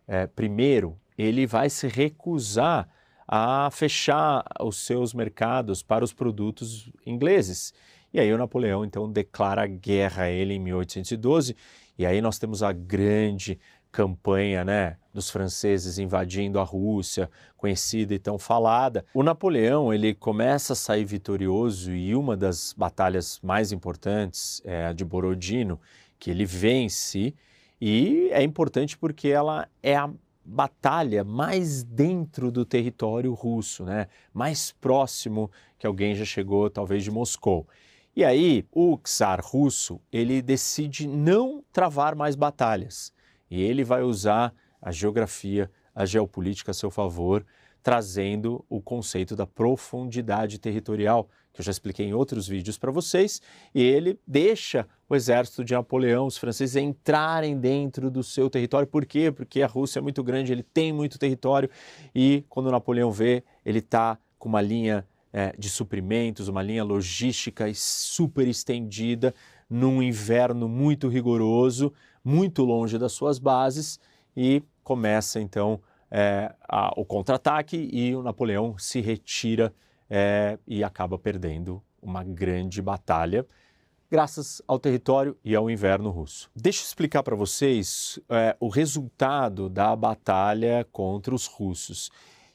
é, 0.06 0.22
I, 0.40 0.94
ele 1.18 1.44
vai 1.44 1.68
se 1.68 1.88
recusar 1.88 2.88
a 3.26 3.68
fechar 3.72 4.44
os 4.60 4.76
seus 4.76 5.12
mercados 5.12 5.82
para 5.82 6.04
os 6.04 6.12
produtos 6.12 6.88
ingleses. 7.04 7.74
E 8.14 8.20
aí 8.20 8.32
o 8.32 8.38
Napoleão 8.38 8.84
então 8.84 9.10
declara 9.10 9.66
guerra 9.66 10.22
a 10.22 10.30
ele 10.30 10.54
em 10.54 10.60
1812 10.60 11.56
e 11.98 12.06
aí 12.06 12.20
nós 12.20 12.38
temos 12.38 12.62
a 12.62 12.72
grande 12.72 13.58
campanha 13.90 14.64
né, 14.64 14.96
dos 15.12 15.30
franceses 15.30 15.98
invadindo 15.98 16.60
a 16.60 16.62
Rússia, 16.62 17.28
conhecida 17.56 18.14
e 18.14 18.18
tão 18.18 18.38
falada. 18.38 19.04
O 19.12 19.22
Napoleão 19.22 19.92
ele 19.92 20.14
começa 20.14 20.74
a 20.74 20.76
sair 20.76 21.04
vitorioso 21.04 21.92
e 21.92 22.14
uma 22.14 22.36
das 22.36 22.72
batalhas 22.72 23.40
mais 23.42 23.72
importantes 23.72 24.62
é 24.64 24.86
a 24.86 24.92
de 24.92 25.04
Borodino, 25.04 25.80
que 26.18 26.30
ele 26.30 26.44
vence 26.44 27.34
E 27.80 28.28
é 28.32 28.42
importante 28.42 28.96
porque 28.96 29.28
ela 29.28 29.68
é 29.82 29.96
a 29.96 30.10
batalha 30.44 31.22
mais 31.24 31.82
dentro 31.82 32.50
do 32.50 32.64
território 32.64 33.34
russo, 33.34 33.84
né? 33.84 34.06
mais 34.32 34.72
próximo 34.72 35.50
que 35.78 35.86
alguém 35.86 36.14
já 36.14 36.24
chegou, 36.24 36.70
talvez, 36.70 37.04
de 37.04 37.10
Moscou. 37.10 37.66
E 38.18 38.24
aí, 38.24 38.66
o 38.72 38.98
czar 38.98 39.40
russo, 39.40 40.00
ele 40.10 40.42
decide 40.42 41.06
não 41.06 41.62
travar 41.72 42.16
mais 42.16 42.34
batalhas. 42.34 43.12
E 43.48 43.62
ele 43.62 43.84
vai 43.84 44.02
usar 44.02 44.52
a 44.82 44.90
geografia, 44.90 45.70
a 45.94 46.04
geopolítica 46.04 46.72
a 46.72 46.74
seu 46.74 46.90
favor, 46.90 47.46
trazendo 47.80 48.64
o 48.68 48.80
conceito 48.80 49.36
da 49.36 49.46
profundidade 49.46 50.58
territorial, 50.58 51.28
que 51.52 51.60
eu 51.60 51.64
já 51.64 51.70
expliquei 51.70 52.06
em 52.06 52.12
outros 52.12 52.48
vídeos 52.48 52.76
para 52.76 52.90
vocês, 52.90 53.40
e 53.72 53.80
ele 53.84 54.18
deixa 54.26 54.84
o 55.08 55.14
exército 55.14 55.64
de 55.64 55.74
Napoleão, 55.74 56.26
os 56.26 56.36
franceses, 56.36 56.74
entrarem 56.74 57.56
dentro 57.56 58.10
do 58.10 58.24
seu 58.24 58.50
território. 58.50 58.88
Por 58.88 59.06
quê? 59.06 59.30
Porque 59.30 59.62
a 59.62 59.68
Rússia 59.68 60.00
é 60.00 60.02
muito 60.02 60.24
grande, 60.24 60.50
ele 60.50 60.64
tem 60.64 60.92
muito 60.92 61.20
território, 61.20 61.70
e 62.12 62.44
quando 62.48 62.68
Napoleão 62.68 63.12
vê, 63.12 63.44
ele 63.64 63.78
está 63.78 64.18
com 64.40 64.48
uma 64.48 64.60
linha 64.60 65.06
é, 65.32 65.54
de 65.58 65.68
suprimentos, 65.68 66.48
uma 66.48 66.62
linha 66.62 66.84
logística 66.84 67.66
super 67.74 68.46
estendida, 68.48 69.34
num 69.68 70.02
inverno 70.02 70.68
muito 70.68 71.08
rigoroso, 71.08 71.92
muito 72.24 72.64
longe 72.64 72.98
das 72.98 73.12
suas 73.12 73.38
bases, 73.38 74.00
e 74.36 74.62
começa 74.82 75.40
então 75.40 75.80
é, 76.10 76.54
a, 76.68 76.92
o 76.96 77.04
contra-ataque 77.04 77.88
e 77.92 78.14
o 78.14 78.22
Napoleão 78.22 78.76
se 78.78 79.00
retira 79.00 79.74
é, 80.08 80.58
e 80.66 80.82
acaba 80.82 81.18
perdendo 81.18 81.82
uma 82.00 82.24
grande 82.24 82.80
batalha, 82.80 83.46
graças 84.10 84.62
ao 84.66 84.78
território 84.78 85.36
e 85.44 85.54
ao 85.54 85.68
inverno 85.68 86.10
russo. 86.10 86.50
Deixa 86.56 86.80
eu 86.80 86.86
explicar 86.86 87.22
para 87.22 87.36
vocês 87.36 88.18
é, 88.28 88.56
o 88.58 88.68
resultado 88.68 89.68
da 89.68 89.94
batalha 89.94 90.86
contra 90.90 91.34
os 91.34 91.46
russos. 91.46 92.10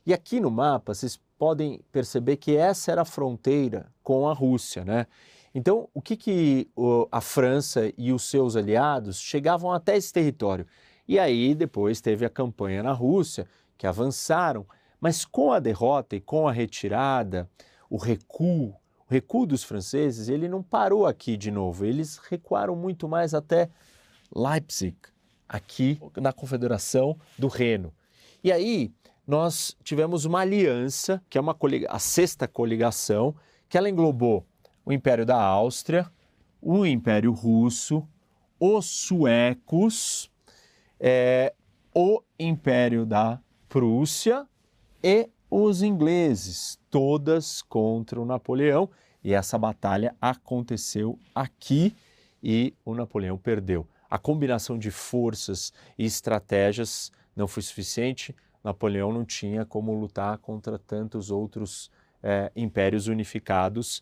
E 0.05 0.13
aqui 0.13 0.39
no 0.39 0.49
mapa 0.49 0.93
vocês 0.93 1.19
podem 1.43 1.81
perceber 1.91 2.37
que 2.37 2.55
essa 2.55 2.89
era 2.89 3.01
a 3.01 3.05
fronteira 3.05 3.91
com 4.01 4.29
a 4.29 4.33
Rússia, 4.33 4.85
né? 4.85 5.07
Então, 5.53 5.89
o 5.93 6.01
que, 6.01 6.15
que 6.15 6.69
a 7.11 7.19
França 7.19 7.91
e 7.97 8.13
os 8.13 8.23
seus 8.23 8.55
aliados 8.55 9.19
chegavam 9.19 9.69
até 9.73 9.97
esse 9.97 10.13
território? 10.13 10.65
E 11.05 11.19
aí 11.19 11.53
depois 11.53 11.99
teve 11.99 12.25
a 12.25 12.29
campanha 12.29 12.81
na 12.81 12.93
Rússia, 12.93 13.45
que 13.77 13.85
avançaram, 13.85 14.65
mas 15.01 15.25
com 15.25 15.51
a 15.51 15.59
derrota 15.59 16.15
e 16.15 16.21
com 16.21 16.47
a 16.47 16.51
retirada, 16.53 17.49
o 17.89 17.97
recuo, 17.97 18.69
o 18.69 19.05
recuo 19.09 19.45
dos 19.45 19.65
franceses, 19.65 20.29
ele 20.29 20.47
não 20.47 20.63
parou 20.63 21.05
aqui 21.05 21.35
de 21.35 21.51
novo, 21.51 21.83
eles 21.83 22.19
recuaram 22.19 22.73
muito 22.73 23.05
mais 23.05 23.33
até 23.33 23.69
Leipzig, 24.33 24.95
aqui 25.49 25.99
na 26.15 26.31
Confederação 26.31 27.17
do 27.37 27.49
Reno. 27.49 27.93
E 28.41 28.49
aí 28.49 28.93
nós 29.25 29.75
tivemos 29.83 30.25
uma 30.25 30.39
aliança, 30.39 31.21
que 31.29 31.37
é 31.37 31.41
uma 31.41 31.55
a 31.89 31.99
sexta 31.99 32.47
coligação, 32.47 33.35
que 33.69 33.77
ela 33.77 33.89
englobou 33.89 34.45
o 34.85 34.91
Império 34.91 35.25
da 35.25 35.41
Áustria, 35.41 36.11
o 36.61 36.85
Império 36.85 37.31
Russo, 37.31 38.07
os 38.59 38.85
suecos, 38.85 40.29
é, 40.99 41.53
o 41.93 42.21
Império 42.39 43.05
da 43.05 43.39
Prússia 43.67 44.47
e 45.03 45.29
os 45.49 45.81
ingleses, 45.83 46.79
todas 46.89 47.61
contra 47.61 48.19
o 48.19 48.25
Napoleão. 48.25 48.89
E 49.23 49.33
essa 49.33 49.57
batalha 49.57 50.15
aconteceu 50.21 51.17
aqui 51.33 51.95
e 52.41 52.73
o 52.83 52.93
Napoleão 52.93 53.37
perdeu. 53.37 53.87
A 54.09 54.17
combinação 54.17 54.77
de 54.77 54.91
forças 54.91 55.71
e 55.97 56.05
estratégias 56.05 57.11
não 57.35 57.47
foi 57.47 57.63
suficiente. 57.63 58.35
Napoleão 58.63 59.11
não 59.11 59.25
tinha 59.25 59.65
como 59.65 59.93
lutar 59.93 60.37
contra 60.37 60.79
tantos 60.79 61.29
outros 61.29 61.91
é, 62.21 62.51
impérios 62.55 63.07
unificados 63.07 64.01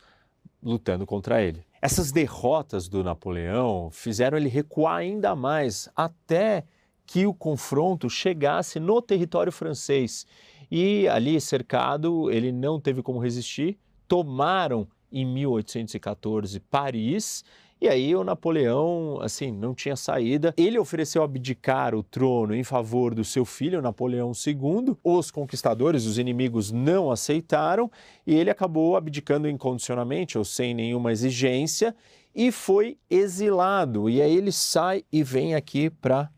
lutando 0.61 1.05
contra 1.05 1.41
ele. 1.41 1.65
Essas 1.81 2.11
derrotas 2.11 2.87
do 2.87 3.03
Napoleão 3.03 3.89
fizeram 3.91 4.37
ele 4.37 4.49
recuar 4.49 4.97
ainda 4.97 5.35
mais 5.35 5.89
até 5.95 6.63
que 7.05 7.25
o 7.25 7.33
confronto 7.33 8.09
chegasse 8.09 8.79
no 8.79 9.01
território 9.01 9.51
francês. 9.51 10.25
E 10.69 11.07
ali, 11.07 11.41
cercado, 11.41 12.31
ele 12.31 12.51
não 12.51 12.79
teve 12.79 13.01
como 13.01 13.19
resistir, 13.19 13.77
tomaram 14.07 14.87
em 15.11 15.25
1814 15.25 16.59
Paris 16.59 17.43
e 17.81 17.89
aí 17.89 18.15
o 18.15 18.23
Napoleão, 18.23 19.19
assim, 19.23 19.51
não 19.51 19.73
tinha 19.73 19.95
saída. 19.95 20.53
Ele 20.55 20.77
ofereceu 20.77 21.23
abdicar 21.23 21.95
o 21.95 22.03
trono 22.03 22.53
em 22.53 22.63
favor 22.63 23.15
do 23.15 23.25
seu 23.25 23.43
filho, 23.43 23.81
Napoleão 23.81 24.33
II. 24.33 24.95
Os 25.03 25.31
conquistadores, 25.31 26.05
os 26.05 26.19
inimigos, 26.19 26.71
não 26.71 27.09
aceitaram 27.09 27.89
e 28.25 28.35
ele 28.35 28.51
acabou 28.51 28.95
abdicando 28.95 29.49
incondicionalmente 29.49 30.37
ou 30.37 30.45
sem 30.45 30.75
nenhuma 30.75 31.11
exigência 31.11 31.95
e 32.35 32.51
foi 32.51 32.99
exilado. 33.09 34.07
E 34.07 34.21
aí 34.21 34.37
ele 34.37 34.51
sai 34.51 35.03
e 35.11 35.23
vem 35.23 35.55
aqui 35.55 35.89
para 35.89 36.29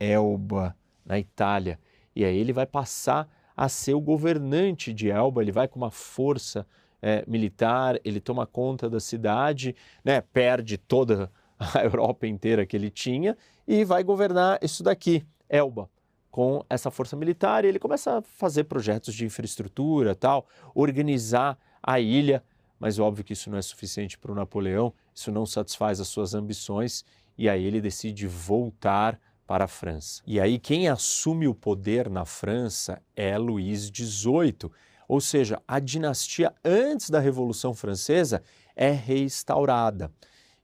Elba, 0.00 0.76
na 1.06 1.16
Itália. 1.16 1.78
E 2.14 2.24
aí 2.24 2.36
ele 2.36 2.52
vai 2.52 2.66
passar 2.66 3.28
a 3.56 3.68
ser 3.68 3.94
o 3.94 4.00
governante 4.00 4.92
de 4.92 5.10
Elba, 5.10 5.42
ele 5.42 5.52
vai 5.52 5.68
com 5.68 5.78
uma 5.78 5.92
força 5.92 6.66
é, 7.00 7.24
militar, 7.26 7.98
ele 8.04 8.20
toma 8.20 8.46
conta 8.46 8.88
da 8.88 9.00
cidade, 9.00 9.74
né, 10.04 10.20
perde 10.20 10.76
toda 10.76 11.30
a 11.58 11.80
Europa 11.84 12.26
inteira 12.26 12.66
que 12.66 12.76
ele 12.76 12.90
tinha 12.90 13.36
e 13.66 13.84
vai 13.84 14.02
governar 14.02 14.58
isso 14.62 14.82
daqui, 14.82 15.24
Elba, 15.48 15.90
com 16.30 16.64
essa 16.68 16.90
força 16.90 17.16
militar. 17.16 17.64
E 17.64 17.68
ele 17.68 17.78
começa 17.78 18.18
a 18.18 18.22
fazer 18.22 18.64
projetos 18.64 19.14
de 19.14 19.24
infraestrutura, 19.24 20.14
tal, 20.14 20.46
organizar 20.74 21.58
a 21.82 22.00
ilha, 22.00 22.42
mas 22.78 22.98
óbvio 22.98 23.24
que 23.24 23.32
isso 23.32 23.50
não 23.50 23.58
é 23.58 23.62
suficiente 23.62 24.18
para 24.18 24.32
o 24.32 24.34
Napoleão, 24.34 24.92
isso 25.14 25.32
não 25.32 25.44
satisfaz 25.44 26.00
as 26.00 26.08
suas 26.08 26.34
ambições 26.34 27.04
e 27.36 27.48
aí 27.48 27.64
ele 27.64 27.80
decide 27.80 28.26
voltar 28.26 29.18
para 29.46 29.64
a 29.64 29.68
França. 29.68 30.22
E 30.26 30.38
aí 30.38 30.58
quem 30.58 30.88
assume 30.88 31.48
o 31.48 31.54
poder 31.54 32.10
na 32.10 32.24
França 32.24 33.00
é 33.16 33.38
Luís 33.38 33.86
XVIII, 33.86 34.70
ou 35.08 35.20
seja, 35.20 35.60
a 35.66 35.80
dinastia 35.80 36.54
antes 36.62 37.08
da 37.08 37.18
Revolução 37.18 37.72
Francesa 37.72 38.42
é 38.76 38.90
restaurada. 38.90 40.12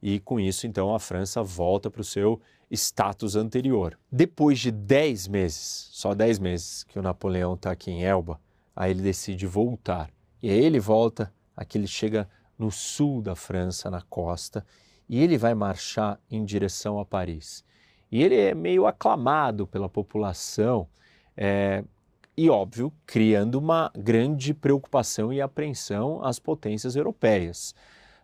E 0.02 0.20
com 0.20 0.38
isso, 0.38 0.66
então, 0.66 0.94
a 0.94 1.00
França 1.00 1.42
volta 1.42 1.90
para 1.90 2.02
o 2.02 2.04
seu 2.04 2.38
status 2.70 3.36
anterior. 3.36 3.98
Depois 4.12 4.58
de 4.60 4.70
10 4.70 5.28
meses, 5.28 5.88
só 5.92 6.14
10 6.14 6.38
meses 6.38 6.84
que 6.84 6.98
o 6.98 7.02
Napoleão 7.02 7.54
está 7.54 7.70
aqui 7.70 7.90
em 7.90 8.04
Elba, 8.04 8.38
aí 8.76 8.90
ele 8.90 9.00
decide 9.00 9.46
voltar. 9.46 10.10
E 10.42 10.50
aí 10.50 10.62
ele 10.62 10.78
volta, 10.78 11.32
aqui 11.56 11.78
ele 11.78 11.86
chega 11.86 12.28
no 12.58 12.70
sul 12.70 13.22
da 13.22 13.34
França, 13.34 13.90
na 13.90 14.02
costa, 14.02 14.64
e 15.08 15.22
ele 15.22 15.38
vai 15.38 15.54
marchar 15.54 16.20
em 16.30 16.44
direção 16.44 16.98
a 16.98 17.04
Paris. 17.04 17.64
E 18.12 18.22
ele 18.22 18.36
é 18.36 18.54
meio 18.54 18.86
aclamado 18.86 19.66
pela 19.66 19.88
população, 19.88 20.86
é, 21.36 21.82
e, 22.36 22.50
óbvio, 22.50 22.92
criando 23.06 23.56
uma 23.56 23.90
grande 23.96 24.52
preocupação 24.52 25.32
e 25.32 25.40
apreensão 25.40 26.24
às 26.24 26.38
potências 26.38 26.96
europeias. 26.96 27.74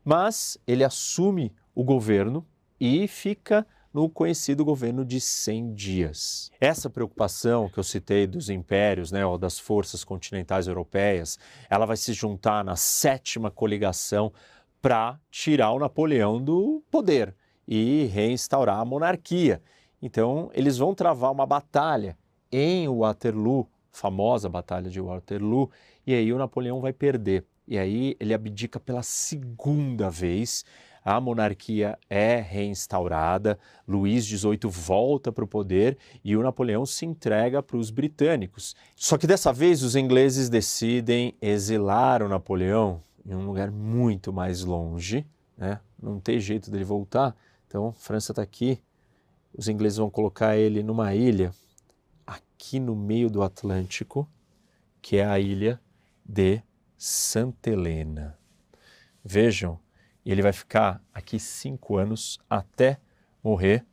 Mas 0.04 0.58
ele 0.66 0.82
assume 0.82 1.52
o 1.74 1.84
governo 1.84 2.44
e 2.80 3.06
fica 3.06 3.66
no 3.92 4.08
conhecido 4.08 4.64
governo 4.64 5.04
de 5.04 5.20
100 5.20 5.74
dias. 5.74 6.50
Essa 6.60 6.88
preocupação 6.88 7.68
que 7.68 7.78
eu 7.78 7.82
citei 7.82 8.26
dos 8.26 8.48
impérios, 8.48 9.10
né, 9.10 9.26
ou 9.26 9.36
das 9.36 9.58
forças 9.58 10.04
continentais 10.04 10.66
europeias, 10.66 11.38
ela 11.68 11.86
vai 11.86 11.96
se 11.96 12.12
juntar 12.12 12.64
na 12.64 12.76
sétima 12.76 13.50
coligação 13.50 14.32
para 14.80 15.20
tirar 15.30 15.72
o 15.72 15.78
Napoleão 15.78 16.42
do 16.42 16.82
poder 16.90 17.34
e 17.66 18.04
reinstaurar 18.06 18.78
a 18.78 18.84
monarquia. 18.84 19.60
Então, 20.00 20.50
eles 20.54 20.78
vão 20.78 20.94
travar 20.94 21.30
uma 21.30 21.44
batalha 21.44 22.16
em 22.50 22.88
Waterloo 22.88 23.68
famosa 23.90 24.48
Batalha 24.48 24.90
de 24.90 25.00
Waterloo, 25.00 25.70
e 26.06 26.14
aí 26.14 26.32
o 26.32 26.38
Napoleão 26.38 26.80
vai 26.80 26.92
perder. 26.92 27.44
E 27.66 27.78
aí 27.78 28.16
ele 28.18 28.34
abdica 28.34 28.80
pela 28.80 29.02
segunda 29.02 30.10
vez, 30.10 30.64
a 31.04 31.20
monarquia 31.20 31.98
é 32.08 32.40
reinstaurada, 32.40 33.58
Luís 33.86 34.24
XVIII 34.24 34.58
volta 34.66 35.32
para 35.32 35.44
o 35.44 35.48
poder 35.48 35.96
e 36.22 36.36
o 36.36 36.42
Napoleão 36.42 36.84
se 36.84 37.06
entrega 37.06 37.62
para 37.62 37.76
os 37.76 37.90
britânicos. 37.90 38.74
Só 38.96 39.16
que 39.16 39.26
dessa 39.26 39.52
vez 39.52 39.82
os 39.82 39.96
ingleses 39.96 40.48
decidem 40.48 41.34
exilar 41.40 42.22
o 42.22 42.28
Napoleão 42.28 43.02
em 43.24 43.34
um 43.34 43.46
lugar 43.46 43.70
muito 43.70 44.32
mais 44.32 44.62
longe, 44.64 45.26
né? 45.56 45.80
não 46.02 46.18
tem 46.18 46.38
jeito 46.38 46.70
dele 46.70 46.84
voltar. 46.84 47.36
Então, 47.66 47.92
França 47.92 48.32
está 48.32 48.42
aqui, 48.42 48.80
os 49.56 49.68
ingleses 49.68 49.98
vão 49.98 50.10
colocar 50.10 50.56
ele 50.56 50.82
numa 50.82 51.14
ilha 51.14 51.52
aqui 52.60 52.78
no 52.78 52.94
meio 52.94 53.30
do 53.30 53.42
Atlântico, 53.42 54.28
que 55.00 55.16
é 55.16 55.24
a 55.24 55.40
ilha 55.40 55.80
de 56.22 56.62
Santa 56.94 57.70
Helena. 57.70 58.38
Vejam, 59.24 59.80
ele 60.26 60.42
vai 60.42 60.52
ficar 60.52 61.02
aqui 61.12 61.40
cinco 61.40 61.96
anos 61.96 62.38
até 62.50 62.98
morrer 63.42 63.86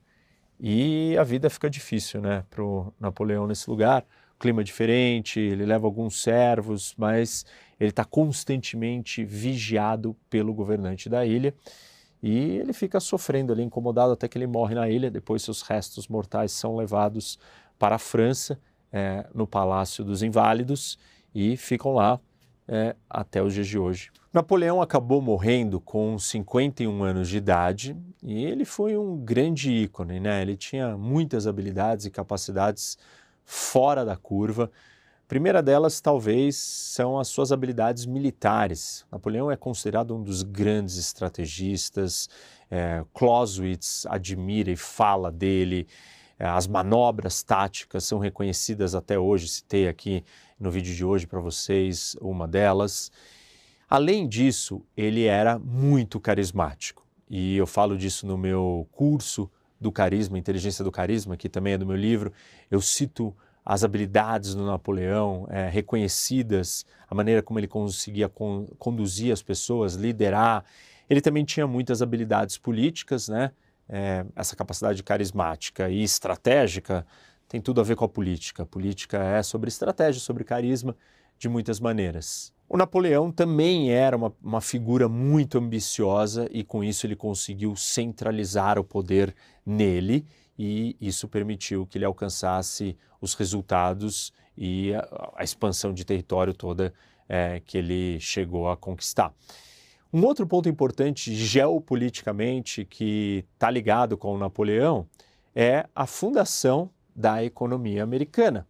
e 0.60 1.15
a 1.17 1.23
vida 1.23 1.49
fica 1.49 1.69
difícil 1.69 2.19
né, 2.19 2.43
para 2.49 2.62
o 2.62 2.93
Napoleão 2.99 3.47
nesse 3.47 3.69
lugar. 3.69 4.06
Clima 4.38 4.65
diferente, 4.65 5.39
ele 5.39 5.65
leva 5.65 5.88
alguns 5.88 6.21
servos, 6.21 6.93
mas 6.97 7.45
ele 7.80 7.91
está 7.91 8.03
constantemente 8.03 9.23
vigiado 9.23 10.13
pelo 10.30 10.53
governante 10.53 11.08
da 11.08 11.25
ilha 11.25 11.56
e 12.21 12.58
ele 12.58 12.73
fica 12.73 12.99
sofrendo 12.99 13.53
ali, 13.53 13.63
incomodado 13.63 14.12
até 14.12 14.27
que 14.27 14.38
ele 14.38 14.47
morre 14.47 14.75
na 14.75 14.89
ilha. 14.89 15.10
Depois, 15.10 15.43
seus 15.43 15.62
restos 15.62 16.08
mortais 16.08 16.51
são 16.51 16.75
levados 16.75 17.39
para 17.78 17.96
a 17.96 18.00
França, 18.00 18.60
é, 18.92 19.26
no 19.34 19.46
Palácio 19.46 20.04
dos 20.04 20.24
Inválidos, 20.24 20.98
e 21.34 21.56
ficam 21.58 21.94
lá 21.94 22.20
é, 22.68 22.96
até 23.10 23.42
os 23.42 23.54
dias 23.54 23.68
de 23.68 23.78
hoje. 23.78 24.10
Napoleão 24.34 24.82
acabou 24.82 25.22
morrendo 25.22 25.80
com 25.80 26.18
51 26.20 27.04
anos 27.04 27.30
de 27.30 27.38
idade 27.38 27.98
e 28.22 28.46
ele 28.46 28.66
foi 28.66 28.98
um 28.98 29.18
grande 29.18 29.72
ícone, 29.72 30.20
né? 30.20 30.42
Ele 30.42 30.56
tinha 30.56 30.98
muitas 30.98 31.48
habilidades 31.48 32.06
e 32.06 32.12
capacidades 32.12 32.98
fora 33.44 34.04
da 34.04 34.16
curva. 34.16 34.70
Primeira 35.28 35.62
delas, 35.62 36.00
talvez, 36.00 36.56
são 36.56 37.20
as 37.20 37.28
suas 37.28 37.52
habilidades 37.52 38.06
militares. 38.06 39.06
Napoleão 39.12 39.52
é 39.52 39.58
considerado 39.58 40.16
um 40.16 40.22
dos 40.22 40.44
grandes 40.44 40.98
estrategistas. 40.98 42.30
É, 42.70 43.04
Clausewitz 43.13 44.06
admira 44.06 44.72
e 44.72 44.76
fala 44.76 45.32
dele. 45.32 45.88
É, 46.39 46.45
as 46.45 46.67
manobras 46.67 47.41
táticas 47.41 48.04
são 48.04 48.19
reconhecidas 48.19 48.93
até 48.93 49.17
hoje. 49.17 49.47
Citei 49.47 49.88
aqui 49.88 50.23
no 50.60 50.69
vídeo 50.69 50.93
de 50.93 51.04
hoje 51.04 51.26
para 51.26 51.39
vocês 51.39 52.15
uma 52.21 52.47
delas. 52.47 53.12
Além 53.89 54.28
disso, 54.28 54.84
ele 54.95 55.26
era 55.26 55.58
muito 55.58 56.19
carismático. 56.19 57.06
E 57.30 57.56
eu 57.56 57.65
falo 57.65 57.97
disso 57.97 58.28
no 58.28 58.38
meu 58.38 58.88
curso 58.91 59.50
do 59.80 59.91
carisma, 59.91 60.38
Inteligência 60.38 60.84
do 60.84 60.91
Carisma, 60.91 61.38
que 61.38 61.47
também 61.47 61.73
é 61.73 61.78
do 61.78 61.86
meu 61.86 61.95
livro. 61.95 62.32
Eu 62.69 62.82
cito 62.82 63.36
as 63.65 63.84
habilidades 63.84 64.56
do 64.56 64.65
Napoleão 64.65 65.45
é, 65.50 65.69
reconhecidas, 65.69 66.86
a 67.10 67.13
maneira 67.13 67.41
como 67.41 67.60
ele 67.60 67.67
conseguia 67.67 68.30
con 68.30 68.65
conduzir 68.80 69.32
as 69.32 69.41
pessoas, 69.41 69.95
liderar. 69.95 70.63
Ele 71.10 71.21
também 71.21 71.43
tinha 71.43 71.67
muitas 71.67 72.02
habilidades 72.02 72.58
políticas, 72.58 73.28
né? 73.28 73.52
É, 73.89 74.26
essa 74.36 74.56
capacidade 74.56 75.02
carismática 75.02 75.89
e 75.89 76.04
estratégica 76.04 77.06
tem 77.47 77.62
tudo 77.62 77.80
a 77.80 77.84
ver 77.84 77.95
com 77.95 78.06
a 78.06 78.10
política. 78.10 78.63
A 78.63 78.65
política 78.65 79.17
é 79.17 79.41
sobre 79.41 79.69
estratégia, 79.69 80.21
sobre 80.21 80.43
carisma, 80.43 80.95
de 81.38 81.47
muitas 81.47 81.80
maneiras. 81.80 82.52
O 82.69 82.76
Napoleão 82.76 83.32
também 83.32 83.91
era 83.91 84.17
uma, 84.17 84.34
uma, 84.43 84.60
figura 84.60 85.08
muito 85.08 85.58
ambiciosa 85.58 86.50
e 86.52 86.63
com 86.63 86.84
isso 86.84 87.06
ele 87.06 87.15
conseguiu 87.15 87.76
centralizar 87.76 88.78
o 88.78 88.84
poder 88.84 89.34
nele 89.65 90.26
e 90.60 90.97
isso 91.00 91.28
permitiu 91.30 91.86
que 91.86 91.97
ele 91.97 92.04
alcançasse 92.04 92.97
os 93.21 93.36
resultados 93.36 94.34
e 94.58 94.93
a, 94.93 95.32
a 95.38 95.43
expansão 95.43 95.93
de 95.93 96.04
território 96.04 96.54
toda 96.54 96.93
é, 97.30 97.62
que 97.65 97.78
ele 97.78 98.19
chegou 98.19 98.69
a 98.69 98.76
conquistar. 98.76 99.34
Um 100.12 100.24
outro 100.24 100.48
ponto 100.48 100.70
importante 100.70 101.36
geopoliticamente 101.36 102.86
que 102.86 103.46
está 103.54 103.70
ligado 103.70 104.17
com 104.17 104.34
o 104.34 104.38
Napoleão 104.38 105.06
é 105.54 105.86
a 105.93 106.06
fundação 106.06 106.89
da 107.13 107.43
economia 107.43 108.04
americana. 108.04 108.65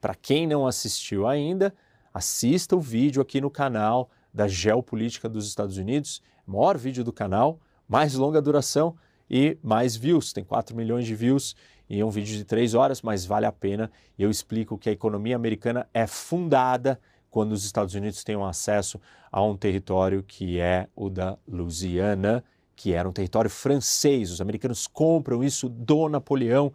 Para 0.00 0.14
quem 0.14 0.46
não 0.46 0.66
assistiu 0.66 1.26
ainda, 1.26 1.74
assista 2.12 2.74
o 2.74 2.80
vídeo 2.80 3.20
aqui 3.20 3.38
no 3.38 3.50
canal 3.50 4.10
da 4.32 4.48
Geopolítica 4.48 5.28
dos 5.28 5.46
Estados 5.46 5.76
Unidos, 5.76 6.22
maior 6.46 6.78
vídeo 6.78 7.04
do 7.04 7.12
canal, 7.12 7.60
mais 7.86 8.14
longa 8.14 8.40
duração 8.40 8.96
e 9.28 9.58
mais 9.62 9.94
views. 9.94 10.32
Tem 10.32 10.42
4 10.42 10.74
milhões 10.74 11.04
de 11.04 11.14
views 11.14 11.54
e 11.86 12.00
é 12.00 12.04
um 12.04 12.10
vídeo 12.10 12.34
de 12.34 12.44
3 12.44 12.72
horas, 12.72 13.02
mas 13.02 13.26
vale 13.26 13.44
a 13.44 13.52
pena. 13.52 13.90
Eu 14.18 14.30
explico 14.30 14.78
que 14.78 14.88
a 14.88 14.92
economia 14.92 15.36
americana 15.36 15.86
é 15.92 16.06
fundada 16.06 16.98
quando 17.32 17.52
os 17.52 17.64
Estados 17.64 17.94
Unidos 17.94 18.22
um 18.36 18.44
acesso 18.44 19.00
a 19.32 19.42
um 19.42 19.56
território 19.56 20.22
que 20.22 20.60
é 20.60 20.86
o 20.94 21.08
da 21.08 21.38
Louisiana, 21.48 22.44
que 22.76 22.92
era 22.92 23.08
um 23.08 23.12
território 23.12 23.48
francês. 23.48 24.30
Os 24.30 24.42
americanos 24.42 24.86
compram 24.86 25.42
isso 25.42 25.66
do 25.66 26.10
Napoleão 26.10 26.70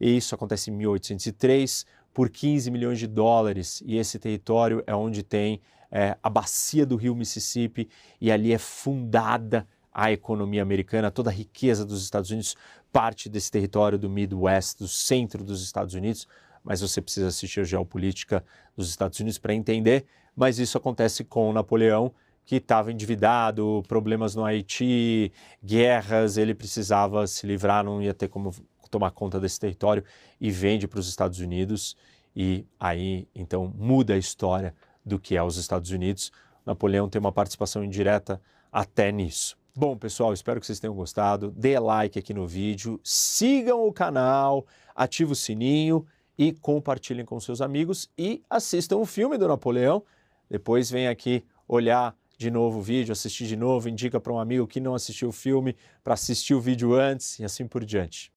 e 0.00 0.16
isso 0.16 0.36
acontece 0.36 0.70
em 0.70 0.74
1803 0.74 1.84
por 2.14 2.30
15 2.30 2.70
milhões 2.70 3.00
de 3.00 3.08
dólares. 3.08 3.82
E 3.84 3.96
esse 3.96 4.20
território 4.20 4.84
é 4.86 4.94
onde 4.94 5.24
tem 5.24 5.60
é, 5.90 6.16
a 6.22 6.30
bacia 6.30 6.86
do 6.86 6.94
rio 6.94 7.16
Mississippi 7.16 7.88
e 8.20 8.30
ali 8.30 8.52
é 8.52 8.58
fundada 8.58 9.66
a 9.92 10.12
economia 10.12 10.62
americana, 10.62 11.10
toda 11.10 11.30
a 11.30 11.32
riqueza 11.32 11.84
dos 11.84 12.04
Estados 12.04 12.30
Unidos 12.30 12.54
parte 12.92 13.28
desse 13.28 13.50
território 13.50 13.98
do 13.98 14.08
Midwest, 14.08 14.78
do 14.78 14.86
centro 14.86 15.42
dos 15.42 15.60
Estados 15.60 15.94
Unidos. 15.94 16.28
Mas 16.68 16.82
você 16.82 17.00
precisa 17.00 17.28
assistir 17.28 17.60
a 17.60 17.64
geopolítica 17.64 18.44
dos 18.76 18.90
Estados 18.90 19.18
Unidos 19.18 19.38
para 19.38 19.54
entender. 19.54 20.04
Mas 20.36 20.58
isso 20.58 20.76
acontece 20.76 21.24
com 21.24 21.50
Napoleão, 21.50 22.12
que 22.44 22.56
estava 22.56 22.92
endividado, 22.92 23.82
problemas 23.88 24.34
no 24.34 24.44
Haiti, 24.44 25.32
guerras, 25.64 26.36
ele 26.36 26.54
precisava 26.54 27.26
se 27.26 27.46
livrar, 27.46 27.82
não 27.82 28.02
ia 28.02 28.12
ter 28.12 28.28
como 28.28 28.50
tomar 28.90 29.12
conta 29.12 29.40
desse 29.40 29.58
território 29.58 30.04
e 30.38 30.50
vende 30.50 30.86
para 30.86 31.00
os 31.00 31.08
Estados 31.08 31.40
Unidos. 31.40 31.96
E 32.36 32.66
aí, 32.78 33.26
então, 33.34 33.72
muda 33.74 34.12
a 34.12 34.18
história 34.18 34.74
do 35.02 35.18
que 35.18 35.38
é 35.38 35.42
os 35.42 35.56
Estados 35.56 35.90
Unidos. 35.90 36.30
Napoleão 36.66 37.08
tem 37.08 37.18
uma 37.18 37.32
participação 37.32 37.82
indireta 37.82 38.42
até 38.70 39.10
nisso. 39.10 39.56
Bom, 39.74 39.96
pessoal, 39.96 40.34
espero 40.34 40.60
que 40.60 40.66
vocês 40.66 40.78
tenham 40.78 40.94
gostado. 40.94 41.50
Dê 41.50 41.78
like 41.78 42.18
aqui 42.18 42.34
no 42.34 42.46
vídeo, 42.46 43.00
sigam 43.02 43.86
o 43.86 43.92
canal, 43.92 44.66
ativem 44.94 45.32
o 45.32 45.36
sininho 45.36 46.04
e 46.38 46.52
compartilhem 46.52 47.24
com 47.24 47.40
seus 47.40 47.60
amigos 47.60 48.08
e 48.16 48.42
assistam 48.48 48.96
o 48.98 49.04
filme 49.04 49.36
do 49.36 49.48
Napoleão. 49.48 50.04
Depois 50.48 50.90
vem 50.90 51.08
aqui 51.08 51.44
olhar 51.66 52.16
de 52.38 52.50
novo 52.50 52.78
o 52.78 52.82
vídeo, 52.82 53.12
assistir 53.12 53.46
de 53.46 53.56
novo, 53.56 53.88
indica 53.88 54.20
para 54.20 54.32
um 54.32 54.38
amigo 54.38 54.66
que 54.66 54.80
não 54.80 54.94
assistiu 54.94 55.30
o 55.30 55.32
filme 55.32 55.76
para 56.04 56.14
assistir 56.14 56.54
o 56.54 56.60
vídeo 56.60 56.94
antes 56.94 57.38
e 57.40 57.44
assim 57.44 57.66
por 57.66 57.84
diante. 57.84 58.26